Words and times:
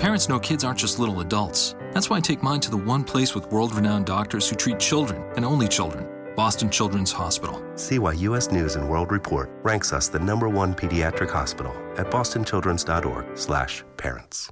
Parents 0.00 0.30
know 0.30 0.40
kids 0.40 0.64
aren't 0.64 0.78
just 0.78 0.98
little 0.98 1.20
adults. 1.20 1.74
That's 1.92 2.08
why 2.08 2.16
I 2.16 2.20
take 2.20 2.42
mine 2.42 2.60
to 2.60 2.70
the 2.70 2.76
one 2.78 3.04
place 3.04 3.34
with 3.34 3.52
world 3.52 3.74
renowned 3.74 4.06
doctors 4.06 4.48
who 4.48 4.56
treat 4.56 4.80
children 4.80 5.22
and 5.36 5.44
only 5.44 5.68
children 5.68 6.08
Boston 6.34 6.70
Children's 6.70 7.12
Hospital. 7.12 7.62
See 7.74 7.98
why 7.98 8.14
U.S. 8.14 8.50
News 8.50 8.76
and 8.76 8.88
World 8.88 9.12
Report 9.12 9.50
ranks 9.62 9.92
us 9.92 10.08
the 10.08 10.18
number 10.18 10.48
one 10.48 10.72
pediatric 10.72 11.28
hospital 11.28 11.76
at 11.98 12.10
bostonchildren's.org/slash 12.10 13.84
parents. 13.98 14.48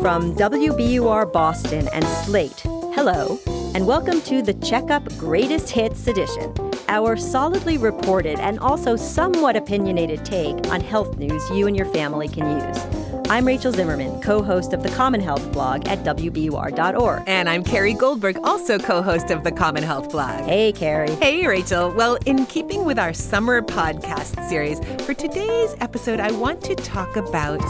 From 0.00 0.34
WBUR 0.34 1.30
Boston 1.30 1.86
and 1.92 2.06
Slate, 2.06 2.60
hello, 2.94 3.38
and 3.74 3.86
welcome 3.86 4.22
to 4.22 4.40
the 4.40 4.54
Checkup 4.54 5.06
Greatest 5.18 5.68
Hits 5.68 6.06
edition, 6.06 6.54
our 6.88 7.14
solidly 7.14 7.76
reported 7.76 8.38
and 8.38 8.58
also 8.60 8.96
somewhat 8.96 9.54
opinionated 9.54 10.24
take 10.24 10.68
on 10.68 10.80
health 10.80 11.18
news 11.18 11.46
you 11.50 11.66
and 11.66 11.76
your 11.76 11.92
family 11.92 12.26
can 12.26 12.66
use. 12.66 12.97
I'm 13.30 13.46
Rachel 13.46 13.72
Zimmerman, 13.72 14.22
co 14.22 14.42
host 14.42 14.72
of 14.72 14.82
the 14.82 14.88
Common 14.88 15.20
Health 15.20 15.52
blog 15.52 15.86
at 15.86 15.98
WBUR.org. 15.98 17.24
And 17.26 17.46
I'm 17.46 17.62
Carey 17.62 17.92
Goldberg, 17.92 18.38
also 18.42 18.78
co 18.78 19.02
host 19.02 19.30
of 19.30 19.44
the 19.44 19.52
Common 19.52 19.82
Health 19.82 20.10
blog. 20.10 20.44
Hey, 20.44 20.72
Carrie. 20.72 21.14
Hey, 21.16 21.46
Rachel. 21.46 21.92
Well, 21.92 22.16
in 22.24 22.46
keeping 22.46 22.86
with 22.86 22.98
our 22.98 23.12
summer 23.12 23.60
podcast 23.60 24.48
series, 24.48 24.80
for 25.04 25.12
today's 25.12 25.76
episode, 25.80 26.20
I 26.20 26.30
want 26.32 26.62
to 26.62 26.74
talk 26.74 27.16
about. 27.16 27.60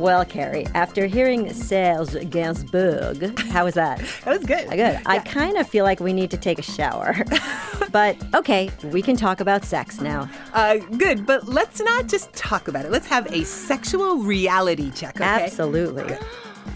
Well, 0.00 0.24
Carey, 0.24 0.66
after 0.74 1.04
hearing 1.04 1.52
Serge 1.52 2.08
Gainsbourg, 2.30 3.38
how 3.50 3.66
was 3.66 3.74
that? 3.74 4.00
That 4.24 4.38
was 4.38 4.46
good. 4.46 4.70
Good. 4.70 4.98
I 5.04 5.18
kind 5.18 5.58
of 5.58 5.68
feel 5.68 5.84
like 5.84 6.00
we 6.00 6.14
need 6.14 6.30
to 6.30 6.38
take 6.38 6.58
a 6.58 6.62
shower. 6.62 7.14
but 7.92 8.16
okay, 8.34 8.70
we 8.84 9.02
can 9.02 9.16
talk 9.16 9.40
about 9.40 9.62
sex 9.62 10.00
now. 10.00 10.26
Uh, 10.54 10.76
good, 10.96 11.26
but 11.26 11.48
let's 11.48 11.80
not 11.80 12.06
just 12.06 12.32
talk 12.32 12.66
about 12.66 12.86
it. 12.86 12.90
Let's 12.90 13.08
have 13.08 13.30
a 13.30 13.44
sexual 13.44 14.16
reality 14.22 14.90
check, 14.92 15.16
okay? 15.16 15.44
Absolutely. 15.44 16.16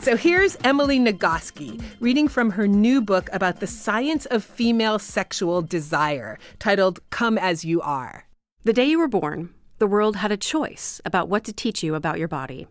So 0.00 0.16
here's 0.18 0.58
Emily 0.62 1.00
Nagoski 1.00 1.82
reading 2.00 2.28
from 2.28 2.50
her 2.50 2.68
new 2.68 3.00
book 3.00 3.30
about 3.32 3.60
the 3.60 3.66
science 3.66 4.26
of 4.26 4.44
female 4.44 4.98
sexual 4.98 5.62
desire, 5.62 6.38
titled 6.58 7.00
Come 7.08 7.38
As 7.38 7.64
You 7.64 7.80
Are. 7.80 8.26
The 8.64 8.74
day 8.74 8.84
you 8.84 8.98
were 8.98 9.08
born, 9.08 9.54
the 9.78 9.86
world 9.86 10.16
had 10.16 10.30
a 10.30 10.36
choice 10.36 11.00
about 11.06 11.30
what 11.30 11.44
to 11.44 11.54
teach 11.54 11.82
you 11.82 11.94
about 11.94 12.18
your 12.18 12.28
body. 12.28 12.66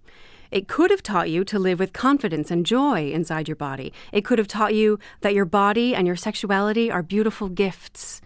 It 0.54 0.68
could 0.68 0.92
have 0.92 1.02
taught 1.02 1.32
you 1.32 1.44
to 1.46 1.58
live 1.58 1.80
with 1.80 1.94
confidence 1.94 2.52
and 2.52 2.64
joy 2.64 3.10
inside 3.12 3.48
your 3.48 3.56
body. 3.56 3.92
It 4.12 4.24
could 4.24 4.38
have 4.38 4.48
taught 4.48 4.76
you 4.76 5.00
that 5.22 5.34
your 5.34 5.46
body 5.46 5.96
and 5.96 6.06
your 6.06 6.16
sexuality 6.16 6.92
are 6.92 7.02
beautiful 7.02 7.50
gifts. 7.50 8.22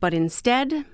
But 0.00 0.12
instead, 0.12 0.84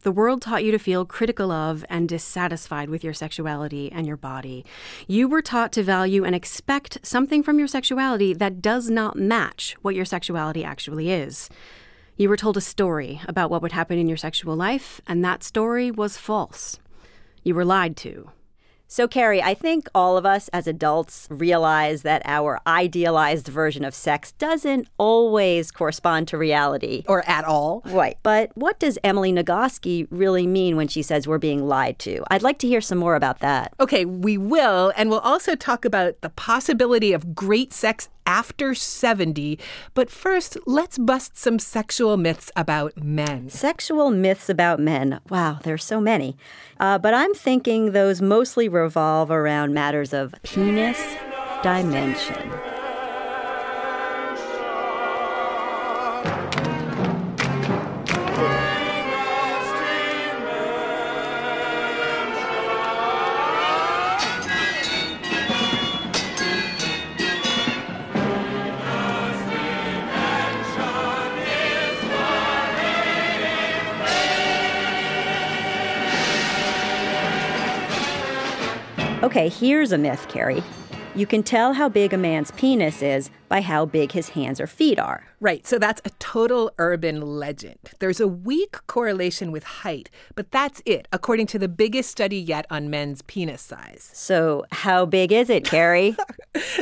the 0.00 0.10
world 0.10 0.42
taught 0.42 0.64
you 0.64 0.72
to 0.72 0.78
feel 0.80 1.04
critical 1.04 1.52
of 1.52 1.84
and 1.88 2.08
dissatisfied 2.08 2.90
with 2.90 3.04
your 3.04 3.14
sexuality 3.14 3.92
and 3.92 4.04
your 4.04 4.16
body. 4.16 4.64
You 5.06 5.28
were 5.28 5.40
taught 5.40 5.70
to 5.74 5.84
value 5.84 6.24
and 6.24 6.34
expect 6.34 6.98
something 7.04 7.44
from 7.44 7.60
your 7.60 7.68
sexuality 7.68 8.34
that 8.34 8.60
does 8.60 8.90
not 8.90 9.14
match 9.14 9.76
what 9.82 9.94
your 9.94 10.04
sexuality 10.04 10.64
actually 10.64 11.12
is. 11.12 11.48
You 12.16 12.28
were 12.28 12.36
told 12.36 12.56
a 12.56 12.60
story 12.60 13.20
about 13.28 13.50
what 13.50 13.62
would 13.62 13.70
happen 13.70 13.98
in 13.98 14.08
your 14.08 14.16
sexual 14.16 14.56
life, 14.56 15.00
and 15.06 15.24
that 15.24 15.44
story 15.44 15.92
was 15.92 16.16
false. 16.16 16.80
You 17.44 17.54
were 17.54 17.64
lied 17.64 17.96
to. 17.98 18.32
So, 18.92 19.08
Carey, 19.08 19.42
I 19.42 19.54
think 19.54 19.88
all 19.94 20.18
of 20.18 20.26
us 20.26 20.50
as 20.52 20.66
adults 20.66 21.26
realize 21.30 22.02
that 22.02 22.20
our 22.26 22.60
idealized 22.66 23.48
version 23.48 23.86
of 23.86 23.94
sex 23.94 24.32
doesn't 24.32 24.86
always 24.98 25.70
correspond 25.70 26.28
to 26.28 26.36
reality. 26.36 27.02
Or 27.08 27.26
at 27.26 27.46
all. 27.46 27.80
Right. 27.86 28.18
But 28.22 28.54
what 28.54 28.78
does 28.78 28.98
Emily 29.02 29.32
Nagoski 29.32 30.06
really 30.10 30.46
mean 30.46 30.76
when 30.76 30.88
she 30.88 31.00
says 31.00 31.26
we're 31.26 31.38
being 31.38 31.66
lied 31.66 31.98
to? 32.00 32.22
I'd 32.30 32.42
like 32.42 32.58
to 32.58 32.68
hear 32.68 32.82
some 32.82 32.98
more 32.98 33.14
about 33.14 33.38
that. 33.38 33.72
Okay, 33.80 34.04
we 34.04 34.36
will, 34.36 34.92
and 34.94 35.08
we'll 35.08 35.20
also 35.20 35.54
talk 35.54 35.86
about 35.86 36.20
the 36.20 36.28
possibility 36.28 37.14
of 37.14 37.34
great 37.34 37.72
sex 37.72 38.10
after 38.26 38.74
70. 38.74 39.58
But 39.94 40.10
first, 40.10 40.58
let's 40.66 40.98
bust 40.98 41.36
some 41.36 41.58
sexual 41.58 42.16
myths 42.16 42.50
about 42.56 43.02
men. 43.02 43.48
Sexual 43.50 44.10
myths 44.10 44.48
about 44.48 44.80
men. 44.80 45.20
Wow, 45.28 45.58
there's 45.62 45.84
so 45.84 46.00
many. 46.00 46.36
Uh, 46.80 46.98
but 46.98 47.14
I'm 47.14 47.34
thinking 47.34 47.92
those 47.92 48.22
mostly 48.22 48.68
revolve 48.68 49.30
around 49.30 49.74
matters 49.74 50.12
of 50.12 50.34
penis 50.42 51.00
dimension. 51.62 52.71
Okay, 79.22 79.48
here's 79.48 79.92
a 79.92 79.98
myth, 79.98 80.26
Carey. 80.28 80.64
You 81.14 81.26
can 81.26 81.44
tell 81.44 81.74
how 81.74 81.88
big 81.88 82.12
a 82.12 82.18
man's 82.18 82.50
penis 82.50 83.02
is 83.02 83.30
by 83.48 83.60
how 83.60 83.84
big 83.86 84.10
his 84.10 84.30
hands 84.30 84.60
or 84.60 84.66
feet 84.66 84.98
are. 84.98 85.24
Right, 85.38 85.64
so 85.64 85.78
that's 85.78 86.02
a 86.04 86.10
total 86.18 86.72
urban 86.78 87.20
legend. 87.20 87.78
There's 88.00 88.18
a 88.18 88.26
weak 88.26 88.78
correlation 88.88 89.52
with 89.52 89.62
height, 89.62 90.10
but 90.34 90.50
that's 90.50 90.82
it, 90.86 91.06
according 91.12 91.46
to 91.48 91.58
the 91.60 91.68
biggest 91.68 92.10
study 92.10 92.36
yet 92.36 92.66
on 92.68 92.90
men's 92.90 93.22
penis 93.22 93.62
size. 93.62 94.10
So, 94.12 94.64
how 94.72 95.06
big 95.06 95.30
is 95.30 95.48
it, 95.50 95.64
Carey? 95.64 96.16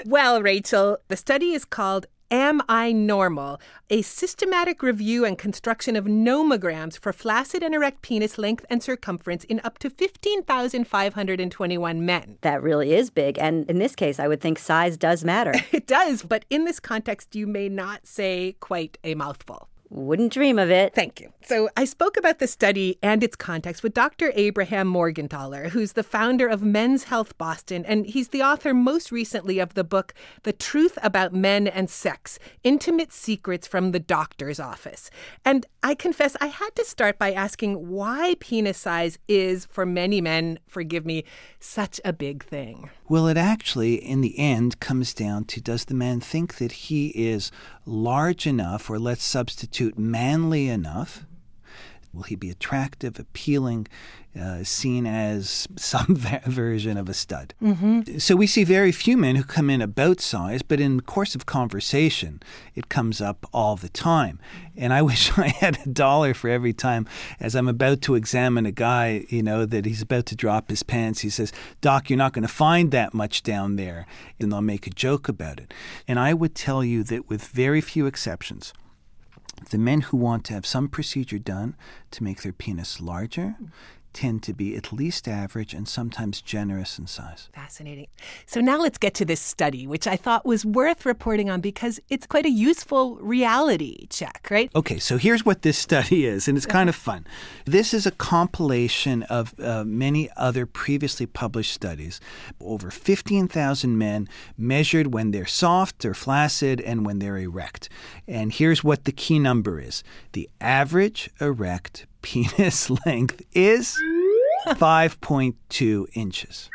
Well, 0.05 0.43
Rachel, 0.43 0.99
the 1.09 1.17
study 1.17 1.53
is 1.53 1.65
called 1.65 2.07
Am 2.33 2.63
I 2.69 2.93
Normal? 2.93 3.61
A 3.91 4.03
systematic 4.03 4.85
review 4.85 5.25
and 5.25 5.37
construction 5.37 5.97
of 5.97 6.05
nomograms 6.05 6.97
for 6.97 7.13
flaccid 7.13 7.61
and 7.65 7.75
erect 7.75 8.03
penis 8.03 8.39
length 8.39 8.65
and 8.71 8.81
circumference 8.81 9.43
in 9.43 9.61
up 9.65 9.81
to 9.81 9.91
15,521 9.91 12.07
men. 12.07 12.39
that 12.43 12.63
really 12.63 12.95
is 12.95 13.11
big. 13.11 13.37
And 13.37 13.69
in 13.69 13.81
this 13.81 13.97
case, 13.97 14.21
I 14.21 14.29
would 14.29 14.41
think 14.41 14.61
size 14.61 14.97
does 14.97 15.25
matter. 15.25 15.55
It 15.73 15.89
does, 15.89 16.23
but 16.23 16.45
in 16.51 16.67
this 16.67 16.79
context, 16.79 17.35
you 17.35 17.49
may 17.49 17.69
not 17.69 18.07
say 18.07 18.55
quite 18.61 18.97
a 19.03 19.17
mouthful. 19.17 19.70
Wouldn't 19.93 20.33
dream 20.33 20.57
of 20.61 20.71
it. 20.71 20.95
Thank 20.95 21.21
you. 21.21 21.33
So, 21.43 21.69
I 21.77 21.85
spoke 21.85 22.17
about 22.17 22.39
the 22.39 22.47
study 22.47 22.97
and 23.03 23.25
its 23.25 23.35
context 23.35 23.83
with 23.83 23.93
Dr. 23.93 24.31
Abraham 24.37 24.87
Morgenthaler, 24.87 25.71
who's 25.71 25.95
the 25.95 26.05
founder 26.05 26.47
of 26.47 26.63
Men's 26.63 27.05
Health 27.05 27.37
Boston, 27.39 27.85
and 27.85 28.07
he's 28.07 28.29
the 28.29 28.41
author 28.41 28.73
most 28.73 29.11
recently 29.11 29.59
of 29.59 29.75
the 29.75 29.83
book, 29.83 30.15
The 30.45 30.53
Truth 30.53 30.97
About 31.03 31.35
Men 31.35 31.67
and 31.67 31.91
Sex 31.91 32.39
Intimate 32.63 33.13
Secrets 33.13 33.67
from 33.67 33.91
the 33.91 33.99
Doctor's 33.99 34.61
Office. 34.61 35.11
And 35.45 35.67
I 35.83 35.97
confess, 35.97 36.37
I 36.41 36.47
had 36.47 36.77
to 36.77 36.85
start 36.85 37.19
by 37.19 37.33
asking 37.33 37.89
why 37.89 38.37
penis 38.39 38.79
size 38.79 39.19
is, 39.27 39.67
for 39.67 39.85
many 39.85 40.21
men, 40.21 40.61
forgive 40.69 41.05
me, 41.05 41.25
such 41.59 42.01
a 42.05 42.13
big 42.13 42.45
thing. 42.45 42.91
Well, 43.11 43.27
it 43.27 43.37
actually, 43.37 43.97
in 43.97 44.21
the 44.21 44.39
end, 44.39 44.79
comes 44.79 45.13
down 45.13 45.47
to 45.47 45.61
does 45.61 45.87
the 45.87 45.95
man 45.95 46.21
think 46.21 46.59
that 46.59 46.71
he 46.71 47.09
is 47.09 47.51
large 47.85 48.47
enough, 48.47 48.89
or 48.89 49.01
let's 49.01 49.25
substitute 49.25 49.99
manly 49.99 50.69
enough? 50.69 51.25
Will 52.13 52.25
he 52.25 52.35
be 52.35 52.51
attractive, 52.51 53.19
appealing, 53.21 53.87
uh, 54.39 54.65
seen 54.65 55.07
as 55.07 55.69
some 55.77 56.17
version 56.17 56.97
of 56.97 57.09
a 57.09 57.15
stud? 57.15 57.55
Mm-hmm. 57.63 58.19
So 58.19 58.35
we 58.35 58.47
see 58.47 58.65
very 58.65 58.91
few 58.91 59.17
men 59.17 59.37
who 59.37 59.45
come 59.45 59.71
in 59.71 59.81
about 59.81 60.21
size, 60.21 60.63
but 60.63 60.81
in 60.81 60.97
the 60.97 61.03
course 61.03 61.35
of 61.35 61.47
conversation, 61.47 62.43
it 62.75 62.89
comes 62.89 63.21
up 63.21 63.47
all 63.53 63.77
the 63.77 63.89
time. 63.89 64.41
And 64.77 64.93
I 64.93 65.03
wish 65.11 65.37
I 65.39 65.49
had 65.49 65.79
a 65.85 65.89
dollar 65.89 66.35
for 66.35 66.49
every 66.49 66.73
time 66.73 67.07
as 67.39 67.55
I'm 67.55 67.69
about 67.69 68.03
to 68.03 68.17
examine 68.17 68.67
a 68.67 68.73
guy, 68.73 69.25
you 69.29 69.43
know, 69.43 69.65
that 69.67 69.85
he's 69.85 70.03
about 70.03 70.27
to 70.27 70.37
drop 70.37 70.69
his 70.69 70.83
pants. 70.83 71.21
He 71.21 71.31
says, 71.31 71.53
Doc, 71.81 72.11
you're 72.11 72.17
not 72.17 72.33
going 72.33 72.43
to 72.43 72.49
find 72.49 72.91
that 72.91 73.15
much 73.15 73.45
down 73.45 73.77
there. 73.77 74.07
And 74.41 74.51
they'll 74.51 74.63
make 74.63 74.87
a 74.87 74.91
joke 74.91 75.29
about 75.29 75.61
it. 75.61 75.73
And 76.09 76.19
I 76.19 76.35
would 76.35 76.55
tell 76.57 76.83
you 76.83 77.05
that 77.05 77.29
with 77.29 77.45
very 77.45 77.81
few 77.81 78.07
exceptions, 78.07 78.73
the 79.69 79.79
men 79.79 80.01
who 80.03 80.17
want 80.17 80.45
to 80.45 80.55
have 80.55 80.67
some 80.67 80.89
procedure 80.89 81.39
done 81.39 81.77
to 82.11 82.25
make 82.25 82.43
their 82.43 82.53
penis 82.53 83.01
larger 83.01 83.57
tend 84.13 84.43
to 84.45 84.53
be 84.53 84.77
at 84.77 84.93
least 84.93 85.29
average 85.29 85.75
and 85.75 85.89
sometimes 85.89 86.41
generous 86.41 86.99
in 86.99 87.07
size. 87.07 87.49
Fascinating. 87.55 88.07
So 88.47 88.61
now 88.61 88.79
let's 88.79 88.99
get 88.99 89.15
to 89.15 89.25
this 89.25 89.41
study, 89.41 89.87
which 89.87 90.07
I 90.07 90.17
thought 90.17 90.45
was 90.45 90.65
worth 90.65 91.07
reporting 91.07 91.51
on 91.51 91.61
because 91.61 92.01
it's 92.09 92.27
quite 92.27 92.47
a 92.47 92.51
useful 92.51 93.17
reality 93.17 94.07
check, 94.09 94.49
right? 94.51 94.71
Okay, 94.75 94.99
so 94.99 95.17
here's 95.17 95.45
what 95.45 95.63
this 95.63 95.79
study 95.79 96.27
is, 96.27 96.49
and 96.49 96.57
it's 96.57 96.67
kind 96.67 96.89
of 96.89 96.95
fun. 96.95 97.27
This 97.65 97.95
is 97.95 98.07
a 98.07 98.11
compilation 98.11 99.23
of 99.25 99.59
uh, 99.61 99.85
many 99.85 100.29
other 100.37 100.67
previously 100.67 101.27
published 101.27 101.73
studies. 101.73 102.21
Over 102.61 102.91
15,000 102.91 103.97
men 103.97 104.29
measured 104.57 105.13
when 105.13 105.31
they're 105.31 105.47
soft 105.47 106.05
or 106.05 106.15
flaccid 106.15 106.81
and 106.81 107.07
when 107.07 107.19
they're 107.19 107.39
erect. 107.39 107.89
And 108.27 108.53
here's 108.53 108.85
what 108.85 109.05
the 109.05 109.13
key 109.13 109.39
number 109.39 109.81
is 109.81 110.03
the 110.33 110.49
average 110.61 111.31
erect 111.41 112.07
penis 112.23 112.91
length 113.07 113.43
is 113.53 113.97
5.2 114.67 116.07
inches. 116.15 116.71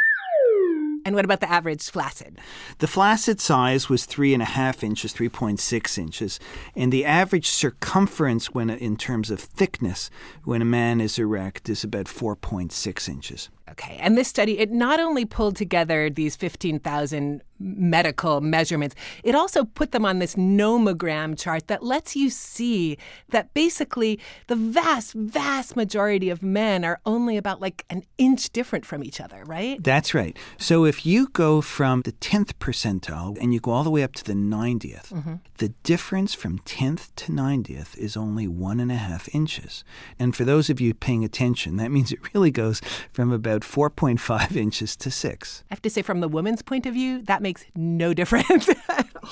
And 1.05 1.13
what 1.13 1.23
about 1.23 1.39
the 1.39 1.49
average 1.49 1.87
flaccid? 1.87 2.39
The 2.79 2.87
flaccid 2.87 3.39
size 3.39 3.89
was 3.89 4.05
three 4.05 4.33
and 4.33 4.41
a 4.41 4.45
half 4.45 4.83
inches, 4.83 5.13
3.6 5.13 5.97
inches, 5.99 6.39
and 6.75 6.91
the 6.91 7.05
average 7.05 7.47
circumference, 7.47 8.55
when 8.55 8.71
in 8.71 8.97
terms 8.97 9.29
of 9.29 9.39
thickness, 9.39 10.09
when 10.45 10.63
a 10.63 10.65
man 10.65 10.99
is 10.99 11.19
erect, 11.19 11.69
is 11.69 11.83
about 11.83 12.05
4.6 12.05 13.07
inches. 13.07 13.49
Okay. 13.71 13.97
And 13.99 14.17
this 14.17 14.27
study, 14.27 14.59
it 14.59 14.71
not 14.71 14.99
only 14.99 15.25
pulled 15.25 15.55
together 15.55 16.09
these 16.09 16.35
15,000 16.35 17.41
medical 17.57 18.41
measurements, 18.41 18.95
it 19.23 19.33
also 19.33 19.63
put 19.63 19.91
them 19.91 20.05
on 20.05 20.19
this 20.19 20.35
nomogram 20.35 21.39
chart 21.39 21.67
that 21.67 21.81
lets 21.81 22.15
you 22.15 22.29
see 22.29 22.97
that 23.29 23.53
basically 23.53 24.19
the 24.47 24.55
vast, 24.55 25.13
vast 25.13 25.75
majority 25.75 26.29
of 26.29 26.43
men 26.43 26.83
are 26.83 26.99
only 27.05 27.37
about 27.37 27.61
like 27.61 27.85
an 27.89 28.03
inch 28.17 28.51
different 28.51 28.85
from 28.85 29.03
each 29.03 29.19
other, 29.21 29.43
right? 29.45 29.81
That's 29.83 30.13
right. 30.13 30.37
So 30.57 30.85
if 30.85 31.05
you 31.05 31.29
go 31.29 31.61
from 31.61 32.01
the 32.01 32.11
10th 32.11 32.53
percentile 32.55 33.37
and 33.41 33.53
you 33.53 33.59
go 33.59 33.71
all 33.71 33.83
the 33.83 33.89
way 33.89 34.03
up 34.03 34.13
to 34.13 34.23
the 34.23 34.33
90th, 34.33 35.09
mm-hmm. 35.09 35.35
the 35.57 35.69
difference 35.83 36.33
from 36.33 36.59
10th 36.59 37.09
to 37.15 37.31
90th 37.31 37.97
is 37.97 38.17
only 38.17 38.47
one 38.47 38.79
and 38.79 38.91
a 38.91 38.95
half 38.95 39.33
inches. 39.33 39.83
And 40.19 40.35
for 40.35 40.43
those 40.43 40.69
of 40.69 40.81
you 40.81 40.93
paying 40.93 41.23
attention, 41.23 41.77
that 41.77 41.89
means 41.89 42.11
it 42.11 42.33
really 42.33 42.51
goes 42.51 42.81
from 43.11 43.31
about 43.31 43.54
4.5 43.63 44.55
inches 44.55 44.95
to 44.97 45.11
6. 45.11 45.63
I 45.69 45.73
have 45.73 45.81
to 45.81 45.89
say, 45.89 46.01
from 46.01 46.19
the 46.19 46.27
woman's 46.27 46.61
point 46.61 46.85
of 46.85 46.93
view, 46.93 47.21
that 47.23 47.41
makes 47.41 47.65
no 47.75 48.13
difference. 48.19 48.69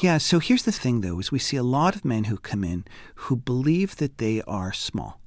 Yeah, 0.01 0.17
so 0.17 0.39
here's 0.39 0.63
the 0.63 0.71
thing 0.71 1.01
though, 1.01 1.19
is 1.19 1.31
we 1.31 1.39
see 1.39 1.57
a 1.57 1.63
lot 1.63 1.95
of 1.95 2.03
men 2.03 2.25
who 2.25 2.37
come 2.37 2.63
in 2.63 2.85
who 3.15 3.35
believe 3.35 3.97
that 3.97 4.17
they 4.17 4.41
are 4.43 4.73
small. 4.73 5.19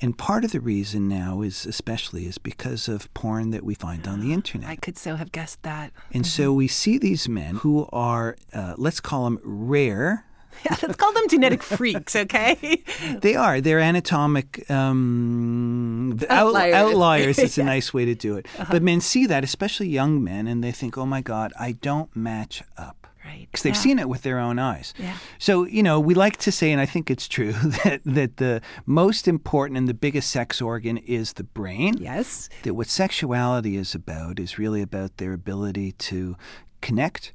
And 0.00 0.16
part 0.16 0.44
of 0.44 0.52
the 0.52 0.60
reason 0.60 1.08
now 1.08 1.40
is 1.40 1.64
especially 1.64 2.26
is 2.26 2.38
because 2.38 2.86
of 2.86 3.12
porn 3.14 3.50
that 3.50 3.64
we 3.64 3.74
find 3.74 4.06
on 4.06 4.20
the 4.20 4.32
internet. 4.34 4.68
I 4.68 4.76
could 4.76 4.98
so 4.98 5.16
have 5.16 5.32
guessed 5.32 5.62
that. 5.62 5.92
And 6.12 6.26
so 6.26 6.52
we 6.52 6.68
see 6.68 6.98
these 6.98 7.28
men 7.28 7.56
who 7.56 7.88
are, 7.92 8.36
uh, 8.52 8.74
let's 8.76 9.00
call 9.00 9.24
them 9.24 9.38
rare. 9.42 10.26
Yeah, 10.70 10.76
let's 10.82 10.96
call 10.96 11.12
them 11.12 11.28
genetic 11.28 11.62
freaks, 11.62 12.16
okay? 12.16 12.82
They 13.20 13.34
are. 13.36 13.60
They're 13.60 13.80
anatomic 13.80 14.68
um, 14.70 16.18
Outliers. 16.28 16.74
outliers. 16.74 17.38
It's 17.38 17.58
a 17.64 17.64
nice 17.64 17.92
way 17.94 18.04
to 18.04 18.14
do 18.14 18.36
it. 18.36 18.46
But 18.70 18.82
men 18.82 19.00
see 19.00 19.26
that, 19.26 19.44
especially 19.44 19.88
young 19.88 20.22
men, 20.22 20.46
and 20.46 20.62
they 20.62 20.72
think, 20.72 20.96
oh 20.98 21.06
my 21.06 21.20
God, 21.20 21.52
I 21.58 21.72
don't 21.72 22.14
match 22.16 22.62
up. 22.76 23.06
Right. 23.24 23.48
Because 23.50 23.64
they've 23.64 23.74
Yeah. 23.74 23.80
seen 23.80 23.98
it 23.98 24.08
with 24.08 24.22
their 24.22 24.38
own 24.38 24.58
eyes. 24.60 24.94
Yeah. 24.98 25.16
So, 25.38 25.64
you 25.66 25.82
know, 25.82 25.98
we 25.98 26.14
like 26.14 26.36
to 26.38 26.52
say, 26.52 26.70
and 26.70 26.80
I 26.80 26.86
think 26.86 27.10
it's 27.10 27.26
true, 27.26 27.52
that, 27.52 28.00
that 28.04 28.36
the 28.36 28.60
most 28.86 29.26
important 29.26 29.78
and 29.78 29.88
the 29.88 29.94
biggest 29.94 30.30
sex 30.30 30.62
organ 30.62 30.96
is 30.98 31.32
the 31.32 31.42
brain. 31.44 31.94
Yes. 31.98 32.48
That 32.62 32.74
what 32.74 32.86
sexuality 32.86 33.76
is 33.76 33.94
about 33.96 34.38
is 34.38 34.58
really 34.58 34.80
about 34.80 35.16
their 35.16 35.32
ability 35.32 35.92
to 36.10 36.36
connect, 36.82 37.32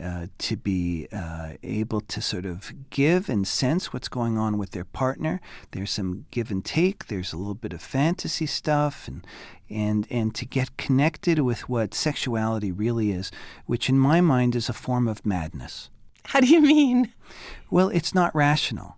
uh, 0.00 0.26
to 0.38 0.56
be 0.56 1.06
uh, 1.12 1.52
able 1.62 2.00
to 2.00 2.22
sort 2.22 2.46
of 2.46 2.72
give 2.90 3.28
and 3.28 3.46
sense 3.46 3.92
what's 3.92 4.08
going 4.08 4.38
on 4.38 4.56
with 4.56 4.70
their 4.70 4.84
partner. 4.84 5.40
There's 5.72 5.90
some 5.90 6.26
give 6.30 6.50
and 6.50 6.64
take. 6.64 7.06
There's 7.06 7.32
a 7.32 7.36
little 7.36 7.54
bit 7.54 7.72
of 7.72 7.82
fantasy 7.82 8.46
stuff, 8.46 9.06
and 9.06 9.26
and 9.68 10.06
and 10.10 10.34
to 10.34 10.46
get 10.46 10.76
connected 10.76 11.38
with 11.40 11.68
what 11.68 11.94
sexuality 11.94 12.72
really 12.72 13.12
is, 13.12 13.30
which 13.66 13.88
in 13.88 13.98
my 13.98 14.20
mind 14.20 14.56
is 14.56 14.68
a 14.68 14.74
form 14.74 15.06
of 15.06 15.26
madness. 15.26 15.90
How 16.26 16.40
do 16.40 16.46
you 16.46 16.60
mean? 16.60 17.12
Well, 17.70 17.88
it's 17.88 18.14
not 18.14 18.34
rational. 18.34 18.96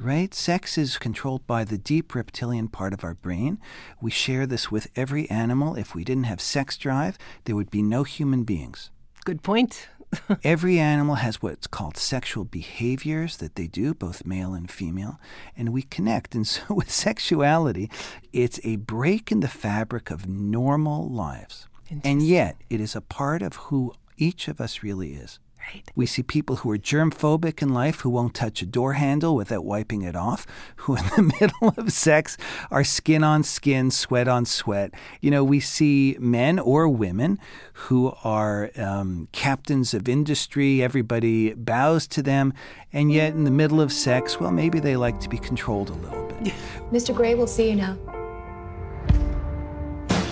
Right? 0.00 0.32
Sex 0.32 0.78
is 0.78 0.96
controlled 0.96 1.46
by 1.46 1.64
the 1.64 1.76
deep 1.76 2.14
reptilian 2.14 2.68
part 2.68 2.94
of 2.94 3.04
our 3.04 3.14
brain. 3.14 3.58
We 4.00 4.10
share 4.10 4.46
this 4.46 4.70
with 4.70 4.88
every 4.96 5.28
animal. 5.28 5.74
If 5.74 5.94
we 5.94 6.02
didn't 6.02 6.24
have 6.24 6.40
sex 6.40 6.78
drive, 6.78 7.18
there 7.44 7.56
would 7.56 7.70
be 7.70 7.82
no 7.82 8.02
human 8.02 8.44
beings. 8.44 8.90
Good 9.24 9.42
point. 9.42 9.88
Every 10.44 10.78
animal 10.78 11.16
has 11.16 11.40
what's 11.42 11.66
called 11.66 11.96
sexual 11.96 12.44
behaviors 12.44 13.38
that 13.38 13.54
they 13.54 13.66
do, 13.66 13.94
both 13.94 14.26
male 14.26 14.54
and 14.54 14.70
female, 14.70 15.18
and 15.56 15.72
we 15.72 15.82
connect. 15.82 16.34
And 16.34 16.46
so 16.46 16.62
with 16.70 16.90
sexuality, 16.90 17.90
it's 18.32 18.60
a 18.64 18.76
break 18.76 19.32
in 19.32 19.40
the 19.40 19.48
fabric 19.48 20.10
of 20.10 20.28
normal 20.28 21.08
lives. 21.08 21.66
And 22.04 22.22
yet, 22.22 22.56
it 22.70 22.80
is 22.80 22.96
a 22.96 23.02
part 23.02 23.42
of 23.42 23.56
who 23.56 23.92
each 24.16 24.48
of 24.48 24.60
us 24.60 24.82
really 24.82 25.12
is. 25.12 25.38
Right. 25.62 25.84
We 25.94 26.06
see 26.06 26.22
people 26.22 26.56
who 26.56 26.70
are 26.70 26.78
germ 26.78 27.10
phobic 27.10 27.62
in 27.62 27.72
life 27.72 28.00
who 28.00 28.10
won't 28.10 28.34
touch 28.34 28.62
a 28.62 28.66
door 28.66 28.94
handle 28.94 29.36
without 29.36 29.64
wiping 29.64 30.02
it 30.02 30.16
off, 30.16 30.46
who 30.76 30.96
in 30.96 31.04
the 31.04 31.22
middle 31.40 31.74
of 31.76 31.92
sex 31.92 32.36
are 32.70 32.84
skin 32.84 33.22
on 33.22 33.42
skin, 33.42 33.90
sweat 33.90 34.28
on 34.28 34.44
sweat. 34.44 34.92
You 35.20 35.30
know, 35.30 35.44
we 35.44 35.60
see 35.60 36.16
men 36.18 36.58
or 36.58 36.88
women 36.88 37.38
who 37.74 38.12
are 38.24 38.70
um, 38.76 39.28
captains 39.32 39.94
of 39.94 40.08
industry, 40.08 40.82
everybody 40.82 41.54
bows 41.54 42.06
to 42.08 42.22
them, 42.22 42.52
and 42.92 43.12
yet 43.12 43.32
in 43.32 43.44
the 43.44 43.50
middle 43.50 43.80
of 43.80 43.92
sex, 43.92 44.40
well, 44.40 44.50
maybe 44.50 44.80
they 44.80 44.96
like 44.96 45.20
to 45.20 45.28
be 45.28 45.38
controlled 45.38 45.90
a 45.90 45.94
little 45.94 46.26
bit. 46.26 46.52
Mr. 46.92 47.14
Grey 47.14 47.34
will 47.34 47.46
see 47.46 47.70
you 47.70 47.76
now. 47.76 47.96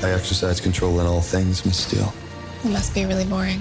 I 0.02 0.12
exercise 0.12 0.60
control 0.60 0.98
in 1.00 1.06
all 1.06 1.20
things, 1.20 1.64
Miss 1.64 1.84
Steele. 1.84 2.12
It 2.64 2.70
must 2.70 2.94
be 2.94 3.04
really 3.04 3.26
boring. 3.26 3.60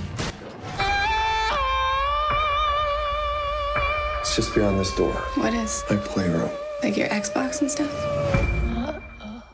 Just 4.39 4.55
beyond 4.55 4.79
this 4.79 4.95
door. 4.95 5.11
What 5.35 5.53
is? 5.53 5.83
My 5.89 5.97
playroom. 5.97 6.49
Like 6.81 6.95
your 6.95 7.09
Xbox 7.09 7.59
and 7.59 7.69
stuff? 7.69 8.68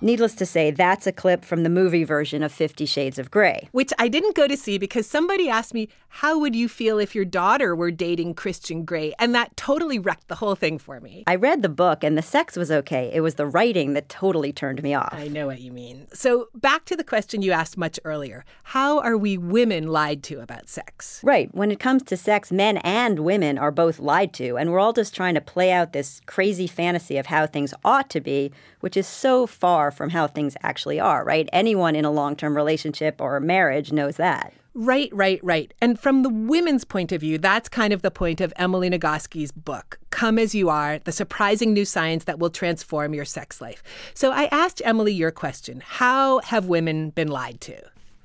Needless 0.02 0.36
to 0.36 0.46
say, 0.46 0.72
that's 0.72 1.08
a 1.08 1.12
clip 1.12 1.46
from 1.46 1.64
the 1.64 1.70
movie 1.70 2.04
version 2.04 2.44
of 2.44 2.52
Fifty 2.52 2.86
Shades 2.86 3.18
of 3.18 3.32
Grey. 3.32 3.70
Which 3.72 3.94
I 3.98 4.08
didn't 4.08 4.36
go 4.36 4.48
to 4.48 4.58
see 4.58 4.78
because 4.78 5.08
somebody 5.08 5.50
asked 5.50 5.74
me, 5.74 5.90
How 6.08 6.38
would 6.40 6.56
you 6.56 6.68
feel 6.68 7.00
if 7.00 7.16
your 7.16 7.26
daughter 7.26 7.76
were 7.76 7.92
dating 7.92 8.36
Christian 8.36 8.86
Grey? 8.86 9.14
And 9.20 9.34
that 9.34 9.56
totally 9.58 10.00
wrecked 10.00 10.28
the 10.28 10.36
whole 10.36 10.56
thing 10.56 10.78
for 10.78 11.00
me. 11.00 11.24
I 11.28 11.36
read 11.36 11.62
the 11.62 11.70
book 11.70 12.04
and 12.04 12.18
the 12.18 12.22
sex 12.22 12.56
was 12.56 12.72
okay. 12.72 13.10
It 13.14 13.22
was 13.22 13.36
the 13.36 13.46
writing 13.46 13.94
that 13.94 14.10
totally 14.10 14.52
turned 14.52 14.84
me 14.84 14.94
off. 14.94 15.14
I 15.14 15.28
know 15.28 15.48
what 15.48 15.62
you 15.62 15.72
mean. 15.72 16.08
So, 16.14 16.50
back 16.54 16.86
to 16.86 16.96
the 16.96 17.04
question 17.04 17.42
you 17.42 17.52
asked 17.52 17.78
much 17.78 18.00
earlier 18.04 18.46
How 18.64 19.00
are 19.00 19.18
we 19.18 19.38
women 19.38 19.88
lied 19.88 20.24
to 20.24 20.42
about 20.42 20.70
sex? 20.70 21.22
Right. 21.24 21.54
When 21.54 21.72
it 21.72 21.80
comes 21.80 22.04
to 22.04 22.18
sex, 22.18 22.52
men 22.52 22.78
and 22.78 23.20
women 23.20 23.58
are 23.58 23.72
both 23.72 24.00
lied 24.00 24.34
to, 24.34 24.58
and 24.58 24.72
we're 24.72 24.80
all 24.80 24.94
just 24.94 25.16
trying 25.16 25.36
to 25.36 25.42
play 25.42 25.72
out 25.72 25.94
this 25.94 26.22
crazy 26.26 26.68
fantasy 26.68 27.18
of 27.18 27.28
how 27.28 27.48
things 27.48 27.74
ought 27.84 28.10
to 28.10 28.22
be, 28.22 28.52
which 28.82 28.98
is 28.98 29.08
so 29.08 29.48
far 29.48 29.92
from 29.96 30.10
how 30.10 30.28
things 30.28 30.56
actually 30.62 31.00
are, 31.00 31.24
right? 31.24 31.50
Anyone 31.54 31.96
in 31.96 32.06
a 32.06 32.12
long 32.12 32.36
term 32.36 32.56
relationship 32.56 33.20
or 33.20 33.38
a 33.38 33.42
marriage 33.42 33.92
knows 33.92 34.18
that. 34.18 34.54
Right, 34.78 35.10
right, 35.14 35.40
right. 35.42 35.74
And 35.80 35.98
from 35.98 36.24
the 36.24 36.30
women's 36.30 36.84
point 36.84 37.14
of 37.14 37.22
view, 37.22 37.38
that's 37.38 37.70
kind 37.70 37.94
of 37.94 38.02
the 38.02 38.12
point 38.12 38.42
of 38.42 38.52
Emily 38.58 38.90
Nagoski's 38.90 39.54
book, 39.54 40.00
Come 40.10 40.38
As 40.38 40.54
You 40.54 40.68
Are 40.68 41.00
The 41.00 41.14
Surprising 41.14 41.74
New 41.74 41.86
Science 41.86 42.26
That 42.26 42.40
Will 42.40 42.50
Transform 42.50 43.14
Your 43.14 43.24
Sex 43.24 43.62
Life. 43.62 43.82
So 44.14 44.32
I 44.32 44.50
asked 44.52 44.82
Emily 44.84 45.14
your 45.14 45.32
question 45.32 45.82
How 45.86 46.40
have 46.40 46.66
women 46.66 47.12
been 47.12 47.30
lied 47.30 47.62
to? 47.62 47.82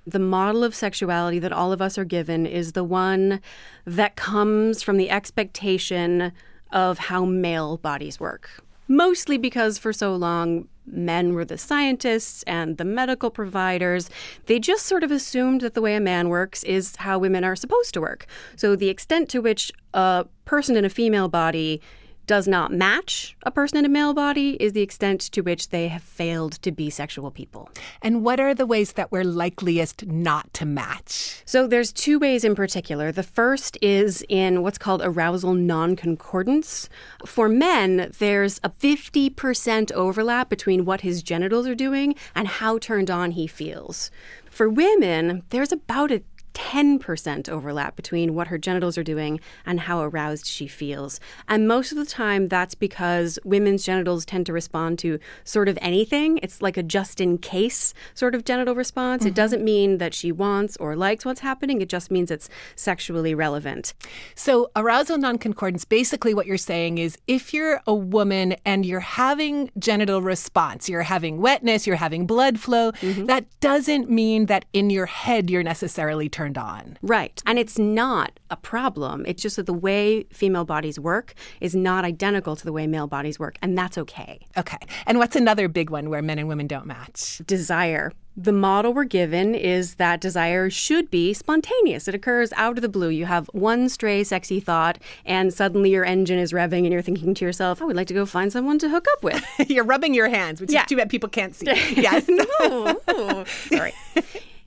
the 0.06 0.18
model 0.18 0.64
of 0.64 0.74
sexuality 0.74 1.38
that 1.38 1.52
all 1.52 1.72
of 1.72 1.82
us 1.82 1.98
are 1.98 2.04
given 2.04 2.46
is 2.46 2.72
the 2.72 2.84
one 2.84 3.40
that 3.84 4.16
comes 4.16 4.82
from 4.82 4.96
the 4.96 5.10
expectation 5.10 6.32
of 6.72 6.98
how 6.98 7.24
male 7.24 7.76
bodies 7.76 8.18
work. 8.20 8.64
Mostly 8.88 9.38
because 9.38 9.78
for 9.78 9.92
so 9.92 10.14
long, 10.16 10.68
men 10.92 11.34
were 11.34 11.44
the 11.44 11.58
scientists 11.58 12.42
and 12.44 12.76
the 12.76 12.84
medical 12.84 13.30
providers. 13.30 14.10
They 14.46 14.58
just 14.58 14.86
sort 14.86 15.04
of 15.04 15.10
assumed 15.10 15.60
that 15.60 15.74
the 15.74 15.82
way 15.82 15.94
a 15.94 16.00
man 16.00 16.28
works 16.28 16.62
is 16.64 16.96
how 16.96 17.18
women 17.18 17.44
are 17.44 17.56
supposed 17.56 17.94
to 17.94 18.00
work. 18.00 18.26
So 18.56 18.76
the 18.76 18.88
extent 18.88 19.28
to 19.30 19.40
which 19.40 19.72
a 19.94 20.26
person 20.44 20.76
in 20.76 20.84
a 20.84 20.90
female 20.90 21.28
body 21.28 21.80
does 22.26 22.46
not 22.46 22.72
match 22.72 23.36
a 23.42 23.50
person 23.50 23.78
in 23.78 23.84
a 23.84 23.88
male 23.88 24.14
body 24.14 24.50
is 24.62 24.72
the 24.72 24.82
extent 24.82 25.20
to 25.20 25.40
which 25.40 25.70
they 25.70 25.88
have 25.88 26.02
failed 26.02 26.52
to 26.62 26.70
be 26.70 26.90
sexual 26.90 27.30
people. 27.30 27.68
And 28.02 28.22
what 28.24 28.38
are 28.38 28.54
the 28.54 28.66
ways 28.66 28.92
that 28.92 29.10
we're 29.10 29.24
likeliest 29.24 30.06
not 30.06 30.52
to 30.54 30.66
match? 30.66 31.42
So 31.44 31.66
there's 31.66 31.92
two 31.92 32.18
ways 32.18 32.44
in 32.44 32.54
particular. 32.54 33.12
The 33.12 33.22
first 33.22 33.78
is 33.82 34.24
in 34.28 34.62
what's 34.62 34.78
called 34.78 35.02
arousal 35.02 35.54
non-concordance. 35.54 36.88
For 37.26 37.48
men, 37.48 38.12
there's 38.18 38.60
a 38.62 38.70
50% 38.70 39.92
overlap 39.92 40.48
between 40.48 40.84
what 40.84 41.00
his 41.00 41.22
genitals 41.22 41.66
are 41.66 41.74
doing 41.74 42.14
and 42.34 42.46
how 42.46 42.78
turned 42.78 43.10
on 43.10 43.32
he 43.32 43.46
feels. 43.46 44.10
For 44.50 44.68
women, 44.68 45.44
there's 45.50 45.72
about 45.72 46.10
a 46.10 46.22
10% 46.54 47.48
overlap 47.48 47.96
between 47.96 48.34
what 48.34 48.48
her 48.48 48.58
genitals 48.58 48.98
are 48.98 49.02
doing 49.02 49.40
and 49.64 49.80
how 49.80 50.02
aroused 50.02 50.46
she 50.46 50.66
feels. 50.66 51.20
And 51.48 51.68
most 51.68 51.92
of 51.92 51.98
the 51.98 52.06
time, 52.06 52.48
that's 52.48 52.74
because 52.74 53.38
women's 53.44 53.84
genitals 53.84 54.24
tend 54.24 54.46
to 54.46 54.52
respond 54.52 54.98
to 55.00 55.18
sort 55.44 55.68
of 55.68 55.78
anything. 55.80 56.38
It's 56.42 56.62
like 56.62 56.76
a 56.76 56.82
just 56.82 57.20
in 57.20 57.38
case 57.38 57.94
sort 58.14 58.34
of 58.34 58.44
genital 58.44 58.74
response. 58.74 59.20
Mm-hmm. 59.20 59.28
It 59.28 59.34
doesn't 59.34 59.64
mean 59.64 59.98
that 59.98 60.14
she 60.14 60.32
wants 60.32 60.76
or 60.78 60.96
likes 60.96 61.24
what's 61.24 61.40
happening, 61.40 61.80
it 61.80 61.88
just 61.88 62.10
means 62.10 62.30
it's 62.30 62.48
sexually 62.76 63.34
relevant. 63.34 63.94
So, 64.34 64.70
arousal 64.76 65.18
non-concordance 65.18 65.84
basically 65.84 66.34
what 66.34 66.46
you're 66.46 66.56
saying 66.56 66.98
is 66.98 67.18
if 67.26 67.52
you're 67.54 67.80
a 67.86 67.94
woman 67.94 68.56
and 68.64 68.84
you're 68.84 69.00
having 69.00 69.70
genital 69.78 70.22
response, 70.22 70.88
you're 70.88 71.02
having 71.02 71.40
wetness, 71.40 71.86
you're 71.86 71.96
having 71.96 72.26
blood 72.26 72.58
flow, 72.58 72.92
mm-hmm. 72.92 73.26
that 73.26 73.46
doesn't 73.60 74.10
mean 74.10 74.46
that 74.46 74.64
in 74.72 74.90
your 74.90 75.06
head 75.06 75.50
you're 75.50 75.62
necessarily 75.62 76.28
turned 76.40 76.56
on. 76.56 76.96
Right. 77.02 77.42
And 77.44 77.58
it's 77.58 77.78
not 77.78 78.40
a 78.48 78.56
problem. 78.56 79.26
It's 79.26 79.42
just 79.42 79.56
that 79.56 79.66
the 79.66 79.74
way 79.74 80.22
female 80.32 80.64
bodies 80.64 80.98
work 80.98 81.34
is 81.60 81.74
not 81.74 82.02
identical 82.06 82.56
to 82.56 82.64
the 82.64 82.72
way 82.72 82.86
male 82.86 83.06
bodies 83.06 83.38
work, 83.38 83.58
and 83.60 83.76
that's 83.76 83.98
okay. 83.98 84.40
Okay. 84.56 84.78
And 85.06 85.18
what's 85.18 85.36
another 85.36 85.68
big 85.68 85.90
one 85.90 86.08
where 86.08 86.22
men 86.22 86.38
and 86.38 86.48
women 86.48 86.66
don't 86.66 86.86
match? 86.86 87.42
Desire. 87.44 88.12
The 88.38 88.52
model 88.52 88.94
we're 88.94 89.04
given 89.04 89.54
is 89.54 89.96
that 89.96 90.22
desire 90.22 90.70
should 90.70 91.10
be 91.10 91.34
spontaneous. 91.34 92.08
It 92.08 92.14
occurs 92.14 92.54
out 92.54 92.78
of 92.78 92.82
the 92.82 92.88
blue. 92.88 93.10
You 93.10 93.26
have 93.26 93.48
one 93.52 93.90
stray 93.90 94.24
sexy 94.24 94.60
thought, 94.60 94.96
and 95.26 95.52
suddenly 95.52 95.90
your 95.90 96.06
engine 96.06 96.38
is 96.38 96.54
revving, 96.54 96.84
and 96.84 96.92
you're 96.92 97.02
thinking 97.02 97.34
to 97.34 97.44
yourself, 97.44 97.82
oh, 97.82 97.84
I 97.84 97.86
would 97.88 97.96
like 97.96 98.08
to 98.08 98.14
go 98.14 98.24
find 98.24 98.50
someone 98.50 98.78
to 98.78 98.88
hook 98.88 99.04
up 99.12 99.22
with. 99.22 99.44
you're 99.68 99.84
rubbing 99.84 100.14
your 100.14 100.30
hands, 100.30 100.58
which 100.58 100.72
yeah. 100.72 100.82
is 100.82 100.86
too 100.86 100.96
bad 100.96 101.10
people 101.10 101.28
can't 101.28 101.54
see. 101.54 101.66
yes. 102.00 102.24
no. 102.28 103.44
Sorry. 103.68 103.92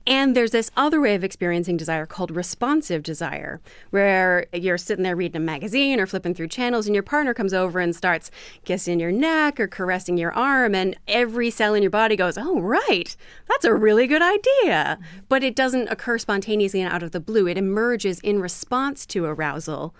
And 0.06 0.36
there's 0.36 0.50
this 0.50 0.70
other 0.76 1.00
way 1.00 1.14
of 1.14 1.24
experiencing 1.24 1.78
desire 1.78 2.04
called 2.04 2.30
responsive 2.30 3.02
desire, 3.02 3.60
where 3.90 4.46
you're 4.52 4.76
sitting 4.76 5.02
there 5.02 5.16
reading 5.16 5.36
a 5.36 5.44
magazine 5.44 5.98
or 5.98 6.06
flipping 6.06 6.34
through 6.34 6.48
channels, 6.48 6.86
and 6.86 6.94
your 6.94 7.02
partner 7.02 7.32
comes 7.32 7.54
over 7.54 7.80
and 7.80 7.96
starts 7.96 8.30
kissing 8.64 9.00
your 9.00 9.12
neck 9.12 9.58
or 9.58 9.66
caressing 9.66 10.18
your 10.18 10.32
arm, 10.32 10.74
and 10.74 10.96
every 11.08 11.50
cell 11.50 11.72
in 11.72 11.82
your 11.82 11.90
body 11.90 12.16
goes, 12.16 12.36
Oh, 12.36 12.60
right, 12.60 13.16
that's 13.48 13.64
a 13.64 13.74
really 13.74 14.06
good 14.06 14.22
idea. 14.22 14.98
But 15.28 15.42
it 15.42 15.56
doesn't 15.56 15.88
occur 15.88 16.18
spontaneously 16.18 16.82
and 16.82 16.92
out 16.92 17.02
of 17.02 17.12
the 17.12 17.20
blue, 17.20 17.48
it 17.48 17.56
emerges 17.56 18.20
in 18.20 18.40
response 18.40 19.06
to 19.06 19.24
arousal 19.24 19.94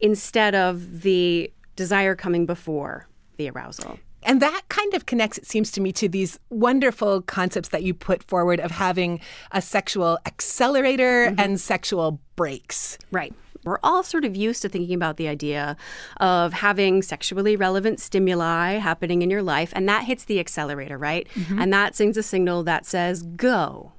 instead 0.00 0.54
of 0.54 1.02
the 1.02 1.50
desire 1.74 2.14
coming 2.14 2.44
before 2.44 3.08
the 3.36 3.48
arousal. 3.48 3.98
And 4.22 4.42
that 4.42 4.62
kind 4.68 4.94
of 4.94 5.06
connects, 5.06 5.38
it 5.38 5.46
seems 5.46 5.70
to 5.72 5.80
me, 5.80 5.92
to 5.92 6.08
these 6.08 6.38
wonderful 6.50 7.22
concepts 7.22 7.68
that 7.68 7.82
you 7.82 7.94
put 7.94 8.22
forward 8.22 8.60
of 8.60 8.72
having 8.72 9.20
a 9.52 9.62
sexual 9.62 10.18
accelerator 10.26 11.28
mm-hmm. 11.28 11.40
and 11.40 11.60
sexual 11.60 12.20
brakes. 12.36 12.98
Right. 13.12 13.32
We're 13.64 13.78
all 13.82 14.02
sort 14.02 14.24
of 14.24 14.36
used 14.36 14.62
to 14.62 14.68
thinking 14.68 14.94
about 14.94 15.16
the 15.16 15.28
idea 15.28 15.76
of 16.18 16.52
having 16.52 17.02
sexually 17.02 17.56
relevant 17.56 18.00
stimuli 18.00 18.74
happening 18.74 19.22
in 19.22 19.30
your 19.30 19.42
life, 19.42 19.72
and 19.74 19.88
that 19.88 20.04
hits 20.04 20.24
the 20.24 20.40
accelerator, 20.40 20.96
right? 20.96 21.26
Mm-hmm. 21.34 21.58
And 21.58 21.72
that 21.72 21.94
sends 21.94 22.16
a 22.16 22.22
signal 22.22 22.62
that 22.64 22.86
says, 22.86 23.22
go. 23.22 23.92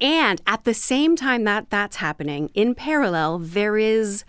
And 0.00 0.40
at 0.46 0.64
the 0.64 0.74
same 0.74 1.16
time 1.16 1.44
that 1.44 1.70
that's 1.70 1.96
happening, 1.96 2.50
in 2.54 2.74
parallel, 2.74 3.38
there 3.38 3.76
is 3.76 4.24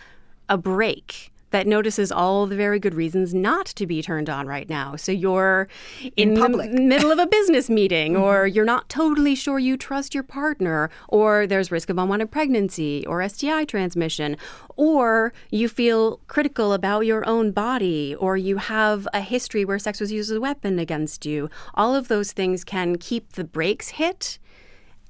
a 0.49 0.57
brake 0.57 1.31
that 1.55 1.67
notices 1.67 2.11
all 2.11 2.45
the 2.47 2.55
very 2.57 2.79
good 2.79 2.93
reasons 2.93 3.33
not 3.33 3.65
to 3.65 3.87
be 3.87 4.01
turned 4.01 4.29
on 4.29 4.45
right 4.45 4.67
now. 4.67 4.97
So 4.97 5.13
you're 5.13 5.69
in, 6.17 6.31
in 6.31 6.37
public. 6.37 6.69
the 6.69 6.81
middle 6.93 7.13
of 7.13 7.17
a 7.17 7.25
business 7.25 7.69
meeting, 7.79 8.15
mm-hmm. 8.15 8.23
or 8.23 8.45
you're 8.45 8.65
not 8.65 8.89
totally 8.89 9.35
sure 9.35 9.57
you 9.57 9.77
trust 9.77 10.13
your 10.13 10.23
partner, 10.23 10.89
or 11.07 11.47
there's 11.47 11.71
risk 11.71 11.89
of 11.89 11.97
unwanted 11.97 12.29
pregnancy 12.29 13.05
or 13.07 13.25
STI 13.29 13.63
transmission, 13.63 14.35
or 14.75 15.31
you 15.49 15.69
feel 15.69 16.19
critical 16.27 16.73
about 16.73 17.05
your 17.05 17.25
own 17.25 17.53
body, 17.53 18.13
or 18.15 18.35
you 18.35 18.57
have 18.57 19.07
a 19.13 19.21
history 19.21 19.63
where 19.63 19.79
sex 19.79 20.01
was 20.01 20.11
used 20.11 20.29
as 20.31 20.35
a 20.35 20.41
weapon 20.41 20.77
against 20.77 21.25
you. 21.25 21.49
All 21.73 21.95
of 21.95 22.09
those 22.09 22.33
things 22.33 22.65
can 22.65 22.97
keep 22.97 23.31
the 23.31 23.45
brakes 23.45 23.91
hit. 23.91 24.39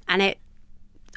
And 0.06 0.22
it 0.22 0.38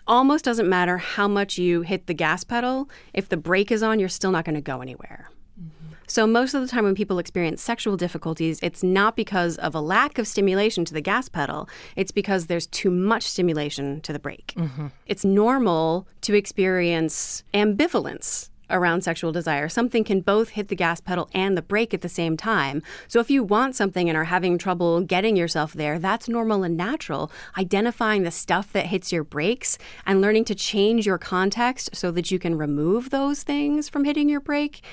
almost 0.09 0.43
doesn't 0.43 0.67
matter 0.67 0.97
how 0.97 1.27
much 1.27 1.57
you 1.57 1.81
hit 1.81 2.07
the 2.07 2.13
gas 2.13 2.43
pedal. 2.43 2.89
If 3.13 3.29
the 3.29 3.37
brake 3.37 3.71
is 3.71 3.83
on, 3.83 3.99
you're 3.99 4.09
still 4.09 4.31
not 4.31 4.43
going 4.43 4.55
to 4.55 4.61
go 4.61 4.81
anywhere. 4.81 5.29
Mm-hmm. 5.57 5.93
So, 6.07 6.25
most 6.25 6.53
of 6.53 6.61
the 6.61 6.67
time 6.67 6.83
when 6.83 6.95
people 6.95 7.19
experience 7.19 7.61
sexual 7.61 7.95
difficulties, 7.95 8.59
it's 8.63 8.83
not 8.83 9.15
because 9.15 9.57
of 9.57 9.75
a 9.75 9.79
lack 9.79 10.17
of 10.17 10.27
stimulation 10.27 10.83
to 10.85 10.93
the 10.93 11.01
gas 11.01 11.29
pedal, 11.29 11.69
it's 11.95 12.11
because 12.11 12.47
there's 12.47 12.67
too 12.67 12.89
much 12.89 13.23
stimulation 13.23 14.01
to 14.01 14.11
the 14.11 14.19
brake. 14.19 14.53
Mm-hmm. 14.57 14.87
It's 15.05 15.23
normal 15.23 16.07
to 16.21 16.33
experience 16.33 17.43
ambivalence 17.53 18.48
around 18.69 19.03
sexual 19.03 19.31
desire. 19.31 19.69
Something 19.69 20.03
can 20.03 20.21
both 20.21 20.49
hit 20.49 20.67
the 20.67 20.75
gas 20.75 21.01
pedal 21.01 21.29
and 21.33 21.57
the 21.57 21.61
brake 21.61 21.93
at 21.93 22.01
the 22.01 22.09
same 22.09 22.37
time. 22.37 22.81
So 23.07 23.19
if 23.19 23.29
you 23.29 23.43
want 23.43 23.75
something 23.75 24.09
and 24.09 24.17
are 24.17 24.25
having 24.25 24.57
trouble 24.57 25.01
getting 25.01 25.35
yourself 25.35 25.73
there, 25.73 25.99
that's 25.99 26.29
normal 26.29 26.63
and 26.63 26.77
natural. 26.77 27.31
Identifying 27.57 28.23
the 28.23 28.31
stuff 28.31 28.71
that 28.73 28.87
hits 28.87 29.11
your 29.11 29.23
brakes 29.23 29.77
and 30.05 30.21
learning 30.21 30.45
to 30.45 30.55
change 30.55 31.05
your 31.05 31.17
context 31.17 31.95
so 31.95 32.11
that 32.11 32.31
you 32.31 32.39
can 32.39 32.57
remove 32.57 33.09
those 33.09 33.43
things 33.43 33.89
from 33.89 34.03
hitting 34.03 34.29
your 34.29 34.41
brake 34.41 34.83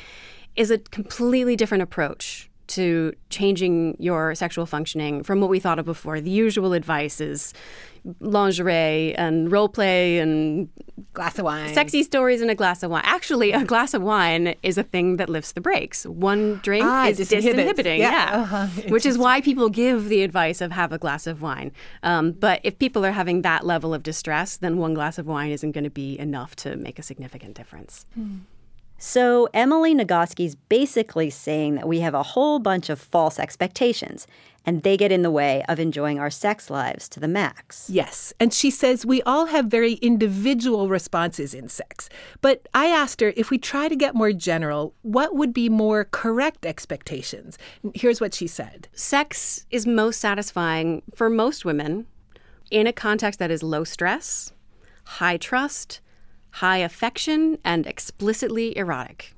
is 0.55 0.71
a 0.71 0.79
completely 0.79 1.55
different 1.55 1.83
approach 1.83 2.49
to 2.69 3.13
changing 3.31 3.97
your 3.99 4.35
sexual 4.35 4.67
functioning 4.67 5.23
from 5.23 5.41
what 5.41 5.51
we 5.51 5.61
thought 5.61 5.79
of 5.79 5.85
before. 5.85 6.21
The 6.21 6.31
usual 6.31 6.73
advice 6.73 7.21
is 7.21 7.53
lingerie 8.21 9.15
and 9.17 9.51
role 9.51 9.69
play 9.69 10.19
and 10.19 10.69
glass 11.13 11.39
of 11.39 11.45
wine. 11.45 11.73
Sexy 11.75 12.03
stories 12.03 12.41
and 12.41 12.51
a 12.51 12.55
glass 12.55 12.83
of 12.83 12.91
wine. 12.91 13.03
Actually, 13.05 13.53
a 13.53 13.65
glass 13.65 13.95
of 13.95 14.03
wine 14.03 14.55
is 14.63 14.79
a 14.79 14.83
thing 14.83 15.17
that 15.17 15.29
lifts 15.29 15.53
the 15.53 15.61
brakes. 15.61 16.07
One 16.07 16.61
drink 16.63 16.85
ah, 16.85 17.09
is 17.09 17.19
disinhibiting. 17.19 17.99
Yeah. 17.99 18.31
yeah. 18.31 18.43
Uh-huh. 18.43 18.67
Which 18.89 19.07
is 19.07 19.19
why 19.19 19.41
people 19.41 19.69
give 19.69 20.09
the 20.09 20.23
advice 20.23 20.61
of 20.61 20.73
have 20.73 20.93
a 20.93 20.99
glass 20.99 21.27
of 21.27 21.43
wine. 21.43 21.73
Um, 22.03 22.33
but 22.33 22.61
if 22.63 22.79
people 22.79 23.05
are 23.05 23.13
having 23.13 23.43
that 23.43 23.67
level 23.67 23.93
of 23.93 24.03
distress, 24.03 24.57
then 24.57 24.79
one 24.79 24.95
glass 24.95 25.19
of 25.19 25.27
wine 25.27 25.51
isn't 25.51 25.73
going 25.73 25.85
to 25.85 25.91
be 25.91 26.19
enough 26.19 26.55
to 26.57 26.77
make 26.77 26.99
a 26.99 27.03
significant 27.03 27.55
difference. 27.55 28.07
Hmm. 28.15 28.37
So, 28.99 29.49
Emily 29.53 29.95
Nagoski's 29.95 30.55
basically 30.55 31.29
saying 31.29 31.75
that 31.75 31.87
we 31.87 32.01
have 32.01 32.15
a 32.15 32.23
whole 32.23 32.59
bunch 32.59 32.89
of 32.89 32.99
false 32.99 33.39
expectations, 33.39 34.27
and 34.65 34.83
they 34.83 34.97
get 34.97 35.13
in 35.13 35.23
the 35.23 35.31
way 35.31 35.63
of 35.69 35.79
enjoying 35.79 36.19
our 36.19 36.31
sex 36.31 36.71
lives 36.71 37.09
to 37.11 37.21
the 37.21 37.29
max. 37.29 37.89
Yes. 37.91 38.33
And 38.41 38.53
she 38.53 38.71
says 38.71 39.05
we 39.05 39.23
all 39.23 39.47
have 39.47 39.67
very 39.67 39.95
individual 39.95 40.89
responses 40.89 41.55
in 41.55 41.69
sex. 41.69 42.09
But 42.41 42.67
I 42.75 42.87
asked 42.87 43.21
her 43.21 43.33
if 43.37 43.51
we 43.51 43.59
try 43.59 43.89
to 43.89 43.95
get 43.95 44.15
more 44.15 44.33
general, 44.33 44.95
what 45.03 45.37
would 45.37 45.53
be 45.53 45.69
more 45.69 46.05
correct 46.05 46.67
expectations? 46.67 47.59
Here's 47.95 48.21
what 48.21 48.35
she 48.35 48.47
said 48.47 48.89
Sex 48.93 49.67
is 49.71 49.87
most 49.87 50.21
satisfying 50.21 51.03
for 51.15 51.31
most 51.31 51.65
women 51.65 52.07
in 52.71 52.87
a 52.87 52.93
context 52.93 53.39
that 53.39 53.51
is 53.51 53.63
low 53.63 53.85
stress, 53.85 54.53
high 55.05 55.37
trust, 55.37 56.01
high 56.57 56.79
affection, 56.79 57.59
and 57.65 57.87
explicitly 57.87 58.77
erotic. 58.77 59.35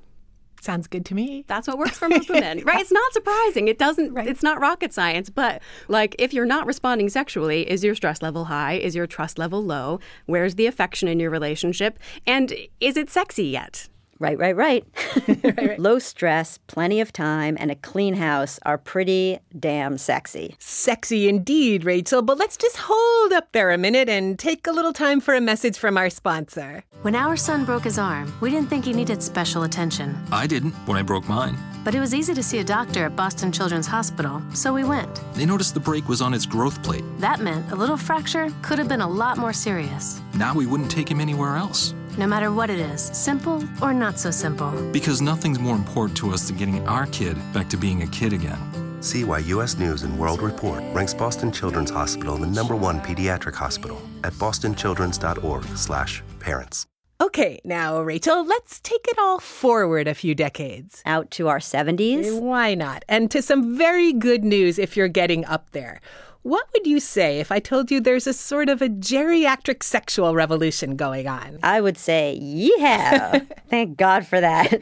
Sounds 0.61 0.87
good 0.87 1.05
to 1.05 1.15
me. 1.15 1.45
That's 1.47 1.67
what 1.67 1.77
works 1.77 1.97
for 1.97 2.09
most 2.09 2.29
women, 2.29 2.63
right? 2.65 2.81
It's 2.81 2.91
not 2.91 3.13
surprising. 3.13 3.67
It 3.67 3.77
doesn't. 3.77 4.13
Right. 4.13 4.27
It's 4.27 4.43
not 4.43 4.59
rocket 4.59 4.93
science. 4.93 5.29
But 5.29 5.61
like, 5.87 6.15
if 6.19 6.33
you're 6.33 6.45
not 6.45 6.65
responding 6.65 7.09
sexually, 7.09 7.69
is 7.69 7.83
your 7.83 7.95
stress 7.95 8.21
level 8.21 8.45
high? 8.45 8.73
Is 8.73 8.95
your 8.95 9.07
trust 9.07 9.37
level 9.37 9.63
low? 9.63 9.99
Where's 10.25 10.55
the 10.55 10.65
affection 10.65 11.07
in 11.07 11.19
your 11.19 11.29
relationship? 11.29 11.99
And 12.27 12.53
is 12.79 12.97
it 12.97 13.09
sexy 13.09 13.45
yet? 13.45 13.87
Right, 14.19 14.37
right, 14.37 14.55
right. 14.55 14.85
right, 15.27 15.57
right. 15.57 15.79
Low 15.79 15.97
stress, 15.97 16.59
plenty 16.67 16.99
of 16.99 17.13
time, 17.13 17.55
and 17.57 17.71
a 17.71 17.75
clean 17.75 18.15
house 18.15 18.59
are 18.65 18.77
pretty 18.77 19.39
damn 19.57 19.97
sexy. 19.97 20.55
Sexy 20.59 21.29
indeed, 21.29 21.85
Rachel. 21.85 22.21
But 22.21 22.37
let's 22.37 22.57
just 22.57 22.75
hold 22.79 23.31
up 23.31 23.53
there 23.53 23.71
a 23.71 23.77
minute 23.77 24.09
and 24.09 24.37
take 24.37 24.67
a 24.67 24.71
little 24.71 24.91
time 24.91 25.21
for 25.21 25.35
a 25.35 25.41
message 25.41 25.77
from 25.77 25.97
our 25.97 26.09
sponsor. 26.09 26.83
When 27.01 27.15
our 27.15 27.37
son 27.37 27.63
broke 27.63 27.85
his 27.85 27.97
arm, 27.97 28.33
we 28.41 28.49
didn't 28.49 28.69
think 28.69 28.83
he 28.83 28.91
needed 28.91 29.23
special 29.23 29.63
attention. 29.63 30.17
I 30.33 30.47
didn't 30.47 30.73
when 30.85 30.97
I 30.97 31.01
broke 31.01 31.29
mine. 31.29 31.57
But 31.85 31.95
it 31.95 32.01
was 32.01 32.13
easy 32.13 32.33
to 32.33 32.43
see 32.43 32.59
a 32.59 32.63
doctor 32.63 33.05
at 33.05 33.15
Boston 33.15 33.53
Children's 33.53 33.87
Hospital, 33.87 34.41
so 34.53 34.73
we 34.73 34.83
went. 34.83 35.21
They 35.33 35.45
noticed 35.45 35.73
the 35.73 35.79
break 35.79 36.09
was 36.09 36.21
on 36.21 36.33
its 36.33 36.45
growth 36.45 36.83
plate. 36.83 37.05
That 37.19 37.39
meant 37.39 37.71
a 37.71 37.75
little 37.75 37.95
fracture 37.95 38.51
could 38.61 38.79
have 38.79 38.89
been 38.89 38.99
a 38.99 39.07
lot 39.07 39.37
more 39.37 39.53
serious. 39.53 40.19
Now 40.35 40.53
we 40.53 40.65
wouldn't 40.65 40.91
take 40.91 41.09
him 41.09 41.21
anywhere 41.21 41.55
else. 41.55 41.93
No 42.17 42.27
matter 42.27 42.51
what 42.51 42.69
it 42.69 42.79
is, 42.79 43.01
simple 43.01 43.63
or 43.81 43.93
not 43.93 44.19
so 44.19 44.31
simple. 44.31 44.71
Because 44.91 45.21
nothing's 45.21 45.59
more 45.59 45.75
important 45.75 46.17
to 46.19 46.31
us 46.31 46.47
than 46.47 46.57
getting 46.57 46.87
our 46.87 47.05
kid 47.07 47.37
back 47.53 47.69
to 47.69 47.77
being 47.77 48.03
a 48.03 48.07
kid 48.07 48.33
again. 48.33 48.57
See 49.01 49.23
why 49.23 49.39
U.S. 49.39 49.77
News 49.77 50.03
and 50.03 50.17
World 50.17 50.41
Report 50.41 50.83
ranks 50.93 51.13
Boston 51.13 51.51
Children's 51.51 51.89
Hospital 51.89 52.37
the 52.37 52.47
number 52.47 52.75
one 52.75 52.99
pediatric 52.99 53.55
hospital 53.55 54.01
at 54.23 54.33
bostonchildrens.org/parents. 54.33 56.85
Okay, 57.21 57.59
now, 57.65 57.99
Rachel, 57.99 58.45
let's 58.45 58.79
take 58.79 59.05
it 59.09 59.19
all 59.19 59.39
forward 59.39 60.07
a 60.07 60.13
few 60.13 60.33
decades. 60.33 61.03
Out 61.05 61.29
to 61.31 61.49
our 61.49 61.59
70s? 61.59 62.25
Eh, 62.25 62.39
why 62.39 62.75
not? 62.75 63.03
And 63.09 63.29
to 63.31 63.41
some 63.41 63.77
very 63.77 64.13
good 64.13 64.45
news 64.45 64.79
if 64.79 64.95
you're 64.95 65.09
getting 65.09 65.43
up 65.43 65.71
there. 65.71 65.99
What 66.43 66.67
would 66.73 66.87
you 66.87 66.99
say 67.01 67.39
if 67.39 67.51
I 67.51 67.59
told 67.59 67.91
you 67.91 67.99
there's 67.99 68.25
a 68.25 68.33
sort 68.33 68.69
of 68.69 68.81
a 68.81 68.87
geriatric 68.87 69.83
sexual 69.83 70.35
revolution 70.35 70.95
going 70.95 71.27
on? 71.27 71.59
I 71.63 71.81
would 71.81 71.97
say, 71.97 72.37
yeah. 72.41 73.39
Thank 73.69 73.97
God 73.97 74.25
for 74.25 74.39
that. 74.39 74.81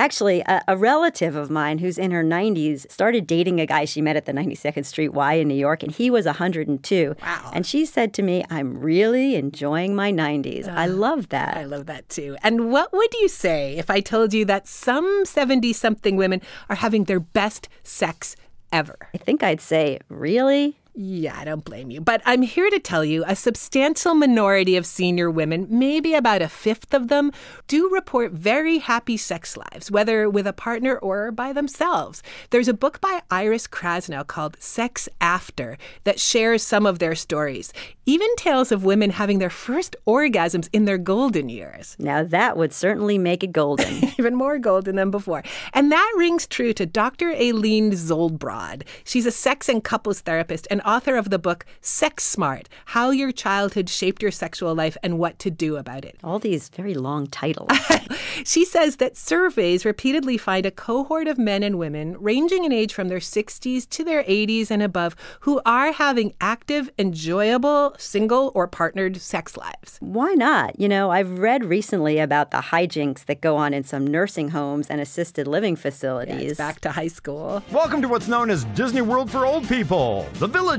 Actually, 0.00 0.40
a, 0.42 0.62
a, 0.68 0.76
relative 0.76 1.34
of 1.34 1.50
mine 1.50 1.78
who's 1.78 1.98
in 1.98 2.12
her 2.12 2.22
90s 2.22 2.90
started 2.90 3.26
dating 3.26 3.60
a 3.60 3.66
guy 3.66 3.84
she 3.84 4.00
met 4.00 4.14
at 4.14 4.26
the 4.26 4.32
92nd 4.32 4.86
Street 4.86 5.08
Y 5.08 5.34
in 5.34 5.48
New 5.48 5.56
York, 5.56 5.82
and 5.82 5.90
he 5.90 6.08
was 6.08 6.24
102. 6.24 7.16
Wow. 7.20 7.50
And 7.52 7.66
she 7.66 7.84
said 7.84 8.14
to 8.14 8.22
me, 8.22 8.44
I'm 8.48 8.78
really 8.78 9.34
enjoying 9.34 9.96
my 9.96 10.12
90s. 10.12 10.68
Uh, 10.68 10.72
I 10.72 10.86
love 10.86 11.30
that. 11.30 11.56
I 11.56 11.64
love 11.64 11.86
that 11.86 12.08
too. 12.08 12.36
And 12.44 12.70
what 12.70 12.92
would 12.92 13.12
you 13.14 13.26
say 13.28 13.76
if 13.76 13.90
I 13.90 13.98
told 13.98 14.32
you 14.32 14.44
that 14.44 14.68
some 14.68 15.24
70 15.24 15.72
something 15.72 16.16
women 16.16 16.42
are 16.70 16.76
having 16.76 17.04
their 17.04 17.20
best 17.20 17.68
sex 17.82 18.36
ever? 18.72 18.96
I 19.14 19.18
think 19.18 19.42
I'd 19.42 19.60
say, 19.60 19.98
really? 20.08 20.78
Yeah, 21.00 21.38
I 21.38 21.44
don't 21.44 21.64
blame 21.64 21.92
you. 21.92 22.00
But 22.00 22.22
I'm 22.26 22.42
here 22.42 22.68
to 22.70 22.80
tell 22.80 23.04
you 23.04 23.22
a 23.24 23.36
substantial 23.36 24.16
minority 24.16 24.76
of 24.76 24.84
senior 24.84 25.30
women, 25.30 25.68
maybe 25.70 26.12
about 26.12 26.42
a 26.42 26.48
fifth 26.48 26.92
of 26.92 27.06
them, 27.06 27.30
do 27.68 27.88
report 27.88 28.32
very 28.32 28.78
happy 28.78 29.16
sex 29.16 29.56
lives, 29.56 29.92
whether 29.92 30.28
with 30.28 30.44
a 30.44 30.52
partner 30.52 30.98
or 30.98 31.30
by 31.30 31.52
themselves. 31.52 32.20
There's 32.50 32.66
a 32.66 32.74
book 32.74 33.00
by 33.00 33.22
Iris 33.30 33.68
Krasnow 33.68 34.26
called 34.26 34.56
Sex 34.58 35.08
After 35.20 35.78
that 36.02 36.18
shares 36.18 36.64
some 36.64 36.84
of 36.84 36.98
their 36.98 37.14
stories, 37.14 37.72
even 38.04 38.34
tales 38.34 38.72
of 38.72 38.82
women 38.82 39.10
having 39.10 39.38
their 39.38 39.50
first 39.50 39.94
orgasms 40.04 40.68
in 40.72 40.84
their 40.84 40.98
golden 40.98 41.48
years. 41.48 41.94
Now, 42.00 42.24
that 42.24 42.56
would 42.56 42.72
certainly 42.72 43.18
make 43.18 43.44
it 43.44 43.52
golden. 43.52 44.02
even 44.18 44.34
more 44.34 44.58
golden 44.58 44.96
than 44.96 45.12
before. 45.12 45.44
And 45.72 45.92
that 45.92 46.14
rings 46.16 46.48
true 46.48 46.72
to 46.72 46.86
Dr. 46.86 47.30
Aline 47.30 47.92
Zoldbrod. 47.92 48.82
She's 49.04 49.26
a 49.26 49.30
sex 49.30 49.68
and 49.68 49.84
couples 49.84 50.22
therapist 50.22 50.66
and 50.72 50.82
author 50.88 51.16
of 51.16 51.28
the 51.28 51.38
book 51.38 51.66
Sex 51.82 52.24
Smart 52.24 52.66
How 52.86 53.10
Your 53.10 53.30
Childhood 53.30 53.90
Shaped 53.90 54.22
Your 54.22 54.30
Sexual 54.30 54.74
Life 54.74 54.96
and 55.02 55.18
What 55.18 55.38
to 55.40 55.50
Do 55.50 55.76
About 55.76 56.02
It. 56.02 56.16
All 56.24 56.38
these 56.38 56.70
very 56.70 56.94
long 56.94 57.26
titles. 57.26 57.68
she 58.44 58.64
says 58.64 58.96
that 58.96 59.14
surveys 59.14 59.84
repeatedly 59.84 60.38
find 60.38 60.64
a 60.64 60.70
cohort 60.70 61.28
of 61.28 61.36
men 61.36 61.62
and 61.62 61.78
women 61.78 62.16
ranging 62.18 62.64
in 62.64 62.72
age 62.72 62.94
from 62.94 63.08
their 63.08 63.18
60s 63.18 63.86
to 63.90 64.02
their 64.02 64.22
80s 64.24 64.70
and 64.70 64.82
above 64.82 65.14
who 65.40 65.60
are 65.66 65.92
having 65.92 66.32
active, 66.40 66.88
enjoyable, 66.98 67.94
single 67.98 68.50
or 68.54 68.66
partnered 68.66 69.18
sex 69.18 69.58
lives. 69.58 69.98
Why 70.00 70.32
not? 70.32 70.80
You 70.80 70.88
know, 70.88 71.10
I've 71.10 71.38
read 71.38 71.66
recently 71.66 72.18
about 72.18 72.50
the 72.50 72.62
hijinks 72.62 73.26
that 73.26 73.42
go 73.42 73.56
on 73.56 73.74
in 73.74 73.84
some 73.84 74.06
nursing 74.06 74.48
homes 74.48 74.88
and 74.88 75.02
assisted 75.02 75.46
living 75.46 75.76
facilities. 75.76 76.58
Yeah, 76.58 76.66
back 76.66 76.80
to 76.80 76.92
high 76.92 77.08
school. 77.08 77.62
Welcome 77.70 78.00
to 78.00 78.08
what's 78.08 78.28
known 78.28 78.48
as 78.48 78.64
Disney 78.74 79.02
World 79.02 79.30
for 79.30 79.44
old 79.44 79.68
people, 79.68 80.26
the 80.34 80.46
Village 80.46 80.77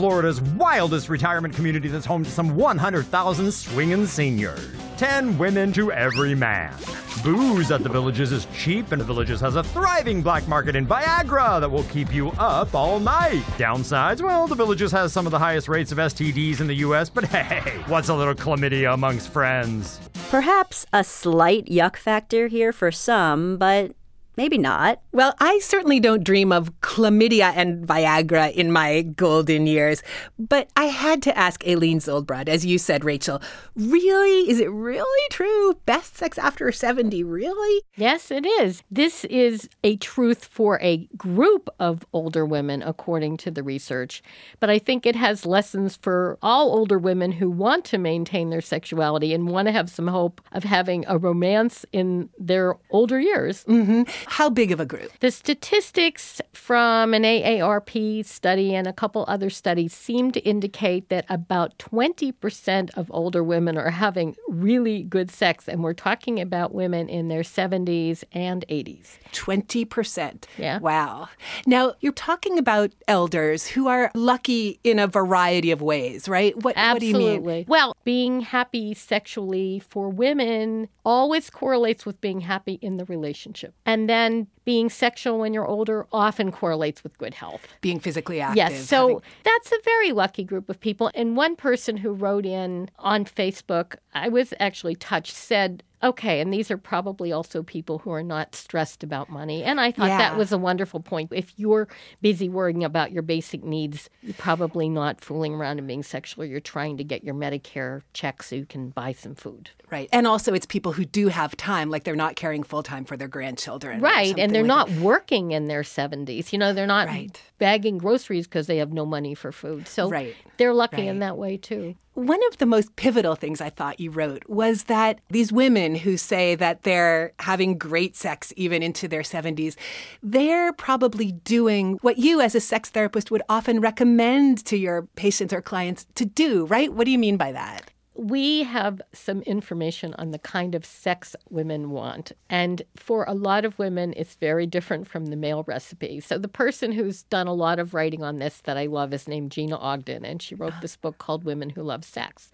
Florida's 0.00 0.40
wildest 0.40 1.08
retirement 1.08 1.54
community 1.54 1.88
that's 1.88 2.06
home 2.06 2.24
to 2.24 2.30
some 2.30 2.56
100,000 2.56 3.52
swinging 3.52 4.06
seniors. 4.06 4.70
10 4.96 5.36
women 5.38 5.72
to 5.72 5.92
every 5.92 6.34
man. 6.34 6.74
Booze 7.22 7.70
at 7.70 7.82
the 7.82 7.88
Villages 7.88 8.32
is 8.32 8.46
cheap, 8.56 8.92
and 8.92 9.00
the 9.00 9.04
Villages 9.04 9.40
has 9.40 9.56
a 9.56 9.62
thriving 9.62 10.22
black 10.22 10.46
market 10.48 10.76
in 10.76 10.86
Viagra 10.86 11.60
that 11.60 11.70
will 11.70 11.84
keep 11.84 12.14
you 12.14 12.30
up 12.32 12.74
all 12.74 13.00
night. 13.00 13.42
Downsides, 13.58 14.22
well, 14.22 14.46
the 14.46 14.54
Villages 14.54 14.92
has 14.92 15.12
some 15.12 15.26
of 15.26 15.32
the 15.32 15.38
highest 15.38 15.68
rates 15.68 15.92
of 15.92 15.98
STDs 15.98 16.60
in 16.60 16.66
the 16.66 16.76
US, 16.76 17.10
but 17.10 17.24
hey, 17.26 17.82
what's 17.88 18.08
a 18.08 18.14
little 18.14 18.34
chlamydia 18.34 18.94
amongst 18.94 19.30
friends? 19.30 20.00
Perhaps 20.30 20.86
a 20.92 21.02
slight 21.02 21.66
yuck 21.66 21.96
factor 21.96 22.48
here 22.48 22.72
for 22.72 22.92
some, 22.92 23.56
but 23.56 23.92
Maybe 24.40 24.56
not. 24.56 25.02
Well, 25.12 25.34
I 25.38 25.58
certainly 25.58 26.00
don't 26.00 26.24
dream 26.24 26.50
of 26.50 26.72
chlamydia 26.80 27.52
and 27.54 27.86
Viagra 27.86 28.50
in 28.50 28.72
my 28.72 29.02
golden 29.02 29.66
years. 29.66 30.02
But 30.38 30.70
I 30.74 30.86
had 30.86 31.20
to 31.24 31.36
ask 31.36 31.62
Aline 31.66 31.98
Zoldbrod, 31.98 32.48
as 32.48 32.64
you 32.64 32.78
said, 32.78 33.04
Rachel, 33.04 33.42
really? 33.76 34.48
Is 34.50 34.58
it 34.58 34.70
really 34.70 35.28
true? 35.30 35.74
Best 35.84 36.16
sex 36.16 36.38
after 36.38 36.72
70, 36.72 37.22
really? 37.22 37.82
Yes, 37.96 38.30
it 38.30 38.46
is. 38.46 38.82
This 38.90 39.26
is 39.26 39.68
a 39.84 39.96
truth 39.96 40.46
for 40.46 40.80
a 40.80 41.06
group 41.18 41.68
of 41.78 42.06
older 42.14 42.46
women, 42.46 42.82
according 42.82 43.36
to 43.38 43.50
the 43.50 43.62
research. 43.62 44.22
But 44.58 44.70
I 44.70 44.78
think 44.78 45.04
it 45.04 45.16
has 45.16 45.44
lessons 45.44 45.96
for 45.96 46.38
all 46.40 46.74
older 46.74 46.98
women 46.98 47.32
who 47.32 47.50
want 47.50 47.84
to 47.86 47.98
maintain 47.98 48.48
their 48.48 48.62
sexuality 48.62 49.34
and 49.34 49.50
want 49.50 49.68
to 49.68 49.72
have 49.72 49.90
some 49.90 50.06
hope 50.06 50.40
of 50.52 50.64
having 50.64 51.04
a 51.08 51.18
romance 51.18 51.84
in 51.92 52.30
their 52.38 52.76
older 52.90 53.20
years. 53.20 53.64
Mm-hmm. 53.64 54.04
How 54.30 54.48
big 54.48 54.70
of 54.70 54.78
a 54.78 54.86
group? 54.86 55.10
The 55.18 55.32
statistics 55.32 56.40
from 56.52 57.14
an 57.14 57.24
AARP 57.24 58.24
study 58.24 58.76
and 58.76 58.86
a 58.86 58.92
couple 58.92 59.24
other 59.26 59.50
studies 59.50 59.92
seem 59.92 60.30
to 60.30 60.40
indicate 60.40 61.08
that 61.08 61.24
about 61.28 61.76
20% 61.78 62.90
of 62.96 63.10
older 63.10 63.42
women 63.42 63.76
are 63.76 63.90
having 63.90 64.36
really 64.48 65.02
good 65.02 65.32
sex. 65.32 65.66
And 65.68 65.82
we're 65.82 65.94
talking 65.94 66.40
about 66.40 66.72
women 66.72 67.08
in 67.08 67.26
their 67.26 67.42
70s 67.42 68.22
and 68.32 68.64
80s. 68.68 69.18
20%. 69.32 70.44
Yeah. 70.56 70.78
Wow. 70.78 71.28
Now, 71.66 71.94
you're 72.00 72.12
talking 72.12 72.56
about 72.56 72.92
elders 73.08 73.66
who 73.66 73.88
are 73.88 74.12
lucky 74.14 74.78
in 74.84 75.00
a 75.00 75.08
variety 75.08 75.72
of 75.72 75.82
ways, 75.82 76.28
right? 76.28 76.56
What, 76.62 76.74
Absolutely. 76.76 77.22
what 77.22 77.42
do 77.42 77.50
you 77.50 77.56
mean? 77.56 77.64
Well, 77.66 77.96
being 78.04 78.42
happy 78.42 78.94
sexually 78.94 79.82
for 79.88 80.08
women 80.08 80.88
always 81.04 81.50
correlates 81.50 82.06
with 82.06 82.20
being 82.20 82.42
happy 82.42 82.78
in 82.80 82.96
the 82.96 83.04
relationship. 83.06 83.74
And 83.84 84.08
then 84.08 84.19
then 84.20 84.46
being 84.64 84.88
sexual 84.90 85.38
when 85.38 85.54
you're 85.54 85.66
older 85.66 86.06
often 86.12 86.52
correlates 86.52 87.02
with 87.02 87.16
good 87.18 87.34
health. 87.34 87.66
Being 87.80 87.98
physically 87.98 88.40
active. 88.40 88.56
Yes. 88.56 88.88
So 88.88 89.08
having... 89.08 89.22
that's 89.42 89.72
a 89.72 89.78
very 89.84 90.12
lucky 90.12 90.44
group 90.44 90.68
of 90.68 90.78
people. 90.78 91.10
And 91.14 91.36
one 91.36 91.56
person 91.56 91.96
who 91.96 92.12
wrote 92.12 92.46
in 92.46 92.90
on 92.98 93.24
Facebook, 93.24 93.96
I 94.14 94.28
was 94.28 94.54
actually 94.60 94.94
touched, 94.94 95.34
said, 95.34 95.82
Okay, 96.02 96.40
and 96.40 96.52
these 96.52 96.70
are 96.70 96.78
probably 96.78 97.30
also 97.30 97.62
people 97.62 97.98
who 97.98 98.10
are 98.10 98.22
not 98.22 98.54
stressed 98.54 99.04
about 99.04 99.28
money. 99.28 99.62
And 99.62 99.80
I 99.80 99.92
thought 99.92 100.08
yeah. 100.08 100.18
that 100.18 100.36
was 100.36 100.50
a 100.50 100.58
wonderful 100.58 101.00
point. 101.00 101.30
If 101.32 101.52
you're 101.58 101.88
busy 102.22 102.48
worrying 102.48 102.84
about 102.84 103.12
your 103.12 103.22
basic 103.22 103.62
needs, 103.62 104.08
you're 104.22 104.34
probably 104.34 104.88
not 104.88 105.20
fooling 105.20 105.54
around 105.54 105.78
and 105.78 105.86
being 105.86 106.02
sexual. 106.02 106.44
You're 106.44 106.60
trying 106.60 106.96
to 106.96 107.04
get 107.04 107.22
your 107.22 107.34
Medicare 107.34 108.00
check 108.14 108.42
so 108.42 108.56
you 108.56 108.64
can 108.64 108.90
buy 108.90 109.12
some 109.12 109.34
food. 109.34 109.70
Right. 109.90 110.08
And 110.12 110.26
also, 110.26 110.54
it's 110.54 110.66
people 110.66 110.92
who 110.92 111.04
do 111.04 111.28
have 111.28 111.54
time, 111.56 111.90
like 111.90 112.04
they're 112.04 112.16
not 112.16 112.34
caring 112.34 112.62
full 112.62 112.82
time 112.82 113.04
for 113.04 113.18
their 113.18 113.28
grandchildren. 113.28 114.00
Right. 114.00 114.38
And 114.38 114.54
they're 114.54 114.62
like 114.62 114.68
not 114.68 114.88
that. 114.88 115.00
working 115.00 115.50
in 115.50 115.66
their 115.66 115.82
70s. 115.82 116.52
You 116.52 116.58
know, 116.58 116.72
they're 116.72 116.86
not 116.86 117.08
right. 117.08 117.42
bagging 117.58 117.98
groceries 117.98 118.46
because 118.46 118.66
they 118.68 118.78
have 118.78 118.92
no 118.92 119.04
money 119.04 119.34
for 119.34 119.52
food. 119.52 119.86
So 119.86 120.08
right. 120.08 120.34
they're 120.56 120.72
lucky 120.72 121.02
right. 121.02 121.08
in 121.08 121.18
that 121.18 121.36
way, 121.36 121.58
too. 121.58 121.96
One 122.20 122.40
of 122.48 122.58
the 122.58 122.66
most 122.66 122.96
pivotal 122.96 123.34
things 123.34 123.62
I 123.62 123.70
thought 123.70 123.98
you 123.98 124.10
wrote 124.10 124.46
was 124.46 124.82
that 124.84 125.22
these 125.30 125.50
women 125.50 125.94
who 125.94 126.18
say 126.18 126.54
that 126.54 126.82
they're 126.82 127.32
having 127.38 127.78
great 127.78 128.14
sex 128.14 128.52
even 128.56 128.82
into 128.82 129.08
their 129.08 129.22
70s, 129.22 129.74
they're 130.22 130.74
probably 130.74 131.32
doing 131.32 131.98
what 132.02 132.18
you, 132.18 132.42
as 132.42 132.54
a 132.54 132.60
sex 132.60 132.90
therapist, 132.90 133.30
would 133.30 133.40
often 133.48 133.80
recommend 133.80 134.62
to 134.66 134.76
your 134.76 135.08
patients 135.16 135.54
or 135.54 135.62
clients 135.62 136.06
to 136.16 136.26
do, 136.26 136.66
right? 136.66 136.92
What 136.92 137.06
do 137.06 137.10
you 137.10 137.18
mean 137.18 137.38
by 137.38 137.52
that? 137.52 137.90
We 138.20 138.64
have 138.64 139.00
some 139.14 139.40
information 139.42 140.12
on 140.18 140.30
the 140.30 140.38
kind 140.38 140.74
of 140.74 140.84
sex 140.84 141.34
women 141.48 141.88
want. 141.88 142.32
And 142.50 142.82
for 142.94 143.24
a 143.24 143.32
lot 143.32 143.64
of 143.64 143.78
women, 143.78 144.12
it's 144.14 144.34
very 144.34 144.66
different 144.66 145.08
from 145.08 145.26
the 145.26 145.36
male 145.36 145.64
recipe. 145.66 146.20
So 146.20 146.36
the 146.36 146.46
person 146.46 146.92
who's 146.92 147.22
done 147.22 147.46
a 147.46 147.54
lot 147.54 147.78
of 147.78 147.94
writing 147.94 148.22
on 148.22 148.38
this 148.38 148.60
that 148.64 148.76
I 148.76 148.86
love 148.86 149.14
is 149.14 149.26
named 149.26 149.52
Gina 149.52 149.76
Ogden, 149.76 150.26
and 150.26 150.42
she 150.42 150.54
wrote 150.54 150.74
ah. 150.76 150.80
this 150.82 150.96
book 150.96 151.16
called 151.16 151.44
Women 151.44 151.70
Who 151.70 151.82
Love 151.82 152.04
Sex. 152.04 152.50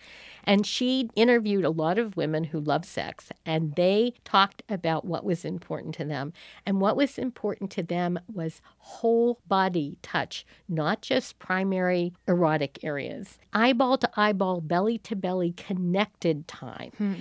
And 0.46 0.64
she 0.66 1.10
interviewed 1.16 1.64
a 1.64 1.70
lot 1.70 1.98
of 1.98 2.16
women 2.16 2.44
who 2.44 2.60
love 2.60 2.84
sex, 2.84 3.30
and 3.44 3.74
they 3.74 4.14
talked 4.24 4.62
about 4.68 5.04
what 5.04 5.24
was 5.24 5.44
important 5.44 5.94
to 5.96 6.04
them. 6.04 6.32
And 6.64 6.80
what 6.80 6.96
was 6.96 7.18
important 7.18 7.70
to 7.72 7.82
them 7.82 8.18
was 8.32 8.62
whole 8.78 9.40
body 9.48 9.98
touch, 10.02 10.46
not 10.68 11.02
just 11.02 11.38
primary 11.38 12.12
erotic 12.28 12.78
areas. 12.84 13.38
Eyeball 13.52 13.98
to 13.98 14.10
eyeball, 14.16 14.60
belly 14.60 14.98
to 14.98 15.16
belly, 15.16 15.52
connected 15.52 16.46
time. 16.46 16.92
Hmm. 16.96 17.14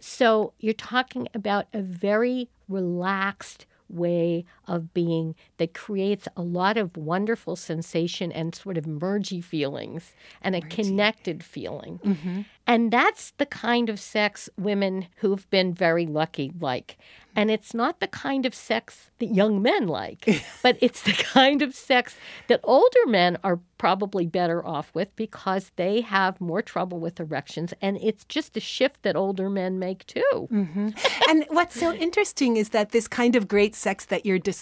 So 0.00 0.52
you're 0.60 0.74
talking 0.74 1.28
about 1.34 1.66
a 1.72 1.82
very 1.82 2.48
relaxed, 2.68 3.66
way 3.88 4.44
of 4.68 4.94
being 4.94 5.34
that 5.56 5.74
creates 5.74 6.28
a 6.36 6.42
lot 6.42 6.76
of 6.76 6.96
wonderful 6.96 7.56
sensation 7.56 8.30
and 8.30 8.54
sort 8.54 8.78
of 8.78 8.84
mergy 8.84 9.42
feelings 9.42 10.12
and 10.42 10.54
a 10.54 10.60
connected 10.60 11.42
feeling. 11.42 11.98
Mm-hmm. 12.04 12.40
And 12.68 12.90
that's 12.92 13.32
the 13.38 13.46
kind 13.46 13.88
of 13.88 13.98
sex 13.98 14.50
women 14.58 15.06
who've 15.16 15.48
been 15.48 15.72
very 15.72 16.04
lucky 16.04 16.52
like. 16.60 16.98
And 17.34 17.50
it's 17.50 17.72
not 17.72 18.00
the 18.00 18.08
kind 18.08 18.44
of 18.44 18.54
sex 18.54 19.10
that 19.20 19.32
young 19.32 19.62
men 19.62 19.86
like, 19.86 20.44
but 20.62 20.76
it's 20.80 21.02
the 21.02 21.12
kind 21.12 21.62
of 21.62 21.74
sex 21.74 22.16
that 22.48 22.60
older 22.64 23.06
men 23.06 23.38
are 23.42 23.60
probably 23.78 24.26
better 24.26 24.66
off 24.66 24.90
with 24.92 25.14
because 25.14 25.70
they 25.76 26.00
have 26.00 26.40
more 26.40 26.60
trouble 26.60 26.98
with 26.98 27.20
erections. 27.20 27.72
And 27.80 27.96
it's 28.02 28.24
just 28.24 28.56
a 28.56 28.60
shift 28.60 29.02
that 29.02 29.16
older 29.16 29.48
men 29.48 29.78
make 29.78 30.04
too. 30.06 30.48
Mm-hmm. 30.52 30.88
and 31.30 31.46
what's 31.50 31.78
so 31.78 31.94
interesting 31.94 32.56
is 32.56 32.70
that 32.70 32.90
this 32.90 33.08
kind 33.08 33.36
of 33.36 33.48
great 33.48 33.74
sex 33.74 34.04
that 34.06 34.26
you're 34.26 34.38
describing 34.38 34.57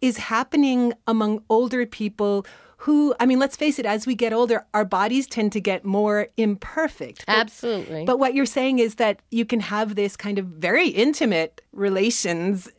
is 0.00 0.18
happening 0.18 0.92
among 1.06 1.42
older 1.48 1.86
people 1.86 2.46
who, 2.78 3.14
I 3.18 3.24
mean, 3.24 3.38
let's 3.38 3.56
face 3.56 3.78
it, 3.78 3.86
as 3.86 4.06
we 4.06 4.14
get 4.14 4.34
older, 4.34 4.66
our 4.74 4.84
bodies 4.84 5.26
tend 5.26 5.52
to 5.52 5.60
get 5.60 5.86
more 5.86 6.28
imperfect. 6.36 7.24
But, 7.26 7.38
Absolutely. 7.38 8.04
But 8.04 8.18
what 8.18 8.34
you're 8.34 8.44
saying 8.44 8.78
is 8.78 8.96
that 8.96 9.20
you 9.30 9.46
can 9.46 9.60
have 9.60 9.94
this 9.94 10.18
kind 10.18 10.38
of 10.38 10.44
very 10.44 10.88
intimate 10.88 11.62
relations 11.72 12.70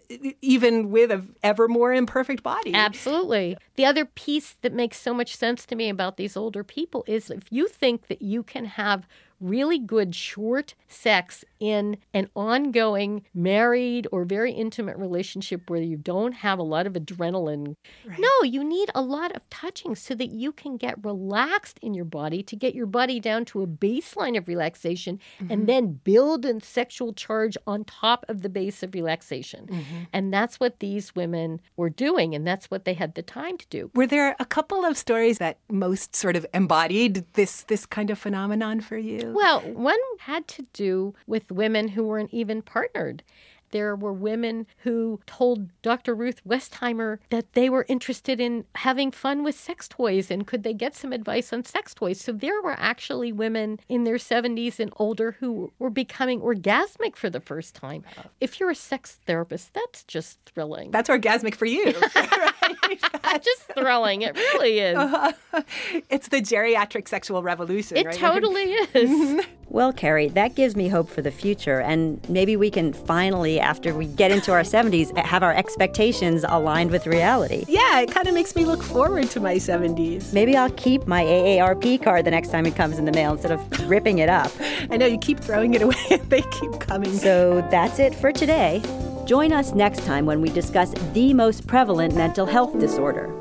even 0.41 0.91
with 0.91 1.11
a 1.11 1.25
ever 1.43 1.67
more 1.67 1.93
imperfect 1.93 2.43
body. 2.43 2.73
Absolutely. 2.73 3.57
The 3.75 3.85
other 3.85 4.05
piece 4.05 4.55
that 4.61 4.73
makes 4.73 4.99
so 4.99 5.13
much 5.13 5.35
sense 5.35 5.65
to 5.67 5.75
me 5.75 5.89
about 5.89 6.17
these 6.17 6.37
older 6.37 6.63
people 6.63 7.03
is 7.07 7.29
if 7.29 7.43
you 7.51 7.67
think 7.67 8.07
that 8.07 8.21
you 8.21 8.43
can 8.43 8.65
have 8.65 9.07
really 9.39 9.77
good 9.77 10.15
short 10.15 10.73
sex 10.87 11.43
in 11.59 11.97
an 12.13 12.29
ongoing 12.35 13.23
married 13.33 14.07
or 14.11 14.23
very 14.23 14.51
intimate 14.51 14.97
relationship 14.97 15.69
where 15.69 15.81
you 15.81 15.97
don't 15.97 16.33
have 16.33 16.57
a 16.57 16.63
lot 16.63 16.87
of 16.87 16.93
adrenaline. 16.93 17.75
Right. 18.05 18.19
No, 18.19 18.29
you 18.43 18.63
need 18.63 18.89
a 18.95 19.01
lot 19.01 19.35
of 19.35 19.47
touching 19.49 19.95
so 19.95 20.15
that 20.15 20.31
you 20.31 20.51
can 20.51 20.77
get 20.77 21.03
relaxed 21.03 21.79
in 21.81 21.93
your 21.93 22.05
body 22.05 22.43
to 22.43 22.55
get 22.55 22.75
your 22.75 22.85
body 22.85 23.19
down 23.19 23.45
to 23.45 23.61
a 23.61 23.67
baseline 23.67 24.37
of 24.37 24.47
relaxation 24.47 25.19
mm-hmm. 25.39 25.51
and 25.51 25.67
then 25.67 25.99
build 26.03 26.45
a 26.45 26.61
sexual 26.61 27.13
charge 27.13 27.57
on 27.67 27.83
top 27.83 28.25
of 28.29 28.41
the 28.41 28.49
base 28.49 28.83
of 28.83 28.93
relaxation. 28.93 29.67
Mm-hmm. 29.67 29.94
Mm-hmm. 29.95 30.03
And 30.13 30.33
that's 30.33 30.59
what 30.59 30.79
these 30.79 31.15
women 31.15 31.61
were 31.75 31.89
doing 31.89 32.35
and 32.35 32.45
that's 32.45 32.69
what 32.71 32.85
they 32.85 32.93
had 32.93 33.15
the 33.15 33.21
time 33.21 33.57
to 33.57 33.67
do. 33.67 33.91
Were 33.95 34.07
there 34.07 34.35
a 34.39 34.45
couple 34.45 34.85
of 34.85 34.97
stories 34.97 35.37
that 35.37 35.57
most 35.69 36.15
sort 36.15 36.35
of 36.35 36.45
embodied 36.53 37.25
this 37.33 37.63
this 37.63 37.85
kind 37.85 38.09
of 38.09 38.17
phenomenon 38.19 38.81
for 38.81 38.97
you? 38.97 39.33
Well, 39.35 39.61
one 39.61 39.99
had 40.19 40.47
to 40.49 40.65
do 40.73 41.13
with 41.27 41.51
women 41.51 41.89
who 41.89 42.03
weren't 42.03 42.33
even 42.33 42.61
partnered. 42.61 43.23
There 43.71 43.95
were 43.95 44.13
women 44.13 44.67
who 44.79 45.19
told 45.25 45.69
Dr. 45.81 46.15
Ruth 46.15 46.41
Westheimer 46.47 47.19
that 47.29 47.53
they 47.53 47.69
were 47.69 47.85
interested 47.87 48.39
in 48.39 48.65
having 48.75 49.11
fun 49.11 49.43
with 49.43 49.55
sex 49.59 49.87
toys 49.87 50.31
and 50.31 50.47
could 50.47 50.63
they 50.63 50.73
get 50.73 50.95
some 50.95 51.13
advice 51.13 51.51
on 51.51 51.63
sex 51.63 51.93
toys. 51.93 52.19
So 52.19 52.31
there 52.31 52.61
were 52.61 52.75
actually 52.77 53.31
women 53.31 53.79
in 53.89 54.03
their 54.03 54.15
70s 54.15 54.79
and 54.79 54.91
older 54.97 55.37
who 55.39 55.71
were 55.79 55.89
becoming 55.89 56.41
orgasmic 56.41 57.15
for 57.15 57.29
the 57.29 57.39
first 57.39 57.75
time. 57.75 58.03
If 58.39 58.59
you're 58.59 58.71
a 58.71 58.75
sex 58.75 59.19
therapist, 59.25 59.73
that's 59.73 60.03
just 60.03 60.39
thrilling. 60.45 60.91
That's 60.91 61.09
orgasmic 61.09 61.55
for 61.55 61.65
you. 61.65 61.93
That's 63.23 63.45
just 63.45 63.61
thrilling. 63.73 64.21
It 64.21 64.35
really 64.35 64.79
is. 64.79 64.97
Uh-huh. 64.97 65.31
It's 66.09 66.27
the 66.27 66.41
geriatric 66.41 67.07
sexual 67.07 67.41
revolution. 67.41 67.97
It 67.97 68.05
right? 68.05 68.15
totally 68.15 68.63
is. 68.93 69.45
Well, 69.69 69.91
Carey, 69.91 70.27
that 70.29 70.55
gives 70.55 70.75
me 70.75 70.87
hope 70.87 71.09
for 71.09 71.21
the 71.21 71.31
future. 71.31 71.81
And 71.81 72.19
maybe 72.29 72.55
we 72.55 72.69
can 72.69 72.93
finally, 72.93 73.59
after 73.59 73.93
we 73.93 74.05
get 74.05 74.31
into 74.31 74.51
our 74.51 74.61
70s, 74.61 75.15
have 75.17 75.43
our 75.43 75.53
expectations 75.53 76.45
aligned 76.47 76.91
with 76.91 77.07
reality. 77.07 77.65
Yeah, 77.67 77.99
it 78.01 78.11
kind 78.11 78.27
of 78.27 78.33
makes 78.33 78.55
me 78.55 78.65
look 78.65 78.83
forward 78.83 79.29
to 79.31 79.39
my 79.39 79.55
70s. 79.55 80.33
Maybe 80.33 80.55
I'll 80.55 80.71
keep 80.71 81.07
my 81.07 81.23
AARP 81.23 82.01
card 82.03 82.25
the 82.25 82.31
next 82.31 82.49
time 82.49 82.65
it 82.65 82.75
comes 82.75 82.99
in 82.99 83.05
the 83.05 83.11
mail 83.11 83.31
instead 83.33 83.51
of 83.51 83.89
ripping 83.89 84.19
it 84.19 84.29
up. 84.29 84.51
I 84.89 84.97
know 84.97 85.05
you 85.07 85.17
keep 85.17 85.39
throwing 85.39 85.73
it 85.73 85.81
away 85.81 85.95
and 86.11 86.21
they 86.29 86.41
keep 86.41 86.79
coming. 86.79 87.13
So 87.13 87.65
that's 87.71 87.99
it 87.99 88.13
for 88.13 88.31
today. 88.31 88.81
Join 89.25 89.51
us 89.51 89.73
next 89.73 90.05
time 90.05 90.25
when 90.25 90.39
we 90.41 90.49
discuss 90.49 90.93
the 91.13 91.33
most 91.33 91.65
prevalent 91.67 92.15
mental 92.15 92.45
health 92.45 92.79
disorder 92.79 93.33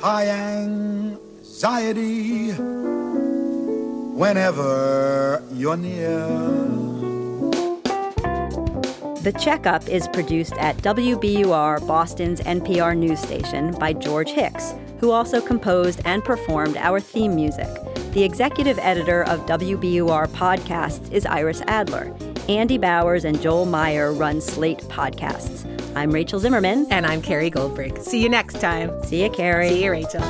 high 0.00 0.28
anxiety 0.62 2.50
whenever 4.12 5.42
you're 5.54 5.76
near. 5.76 6.18
The 9.22 9.32
Checkup 9.40 9.88
is 9.88 10.06
produced 10.08 10.52
at 10.54 10.76
WBUR 10.78 11.84
Boston's 11.86 12.40
NPR 12.42 12.96
news 12.96 13.18
station 13.18 13.72
by 13.72 13.92
George 13.92 14.30
Hicks, 14.30 14.74
who 15.00 15.10
also 15.10 15.40
composed 15.40 16.00
and 16.04 16.22
performed 16.22 16.76
our 16.76 17.00
theme 17.00 17.34
music. 17.34 17.66
The 18.12 18.22
executive 18.22 18.78
editor 18.78 19.24
of 19.24 19.44
WBUR 19.46 20.28
Podcasts 20.28 21.10
is 21.10 21.26
Iris 21.26 21.62
Adler. 21.66 22.14
Andy 22.48 22.78
Bowers 22.78 23.24
and 23.24 23.40
Joel 23.40 23.66
Meyer 23.66 24.12
run 24.12 24.40
Slate 24.40 24.78
Podcasts. 24.82 25.64
I'm 25.96 26.10
Rachel 26.10 26.38
Zimmerman. 26.38 26.86
And 26.90 27.06
I'm 27.06 27.22
Carey 27.22 27.50
Goldberg. 27.50 27.98
See 27.98 28.22
you 28.22 28.28
next 28.28 28.60
time. 28.60 29.02
See 29.02 29.22
you, 29.22 29.30
Carrie. 29.30 29.70
See 29.70 29.84
you, 29.84 29.90
Rachel. 29.90 30.22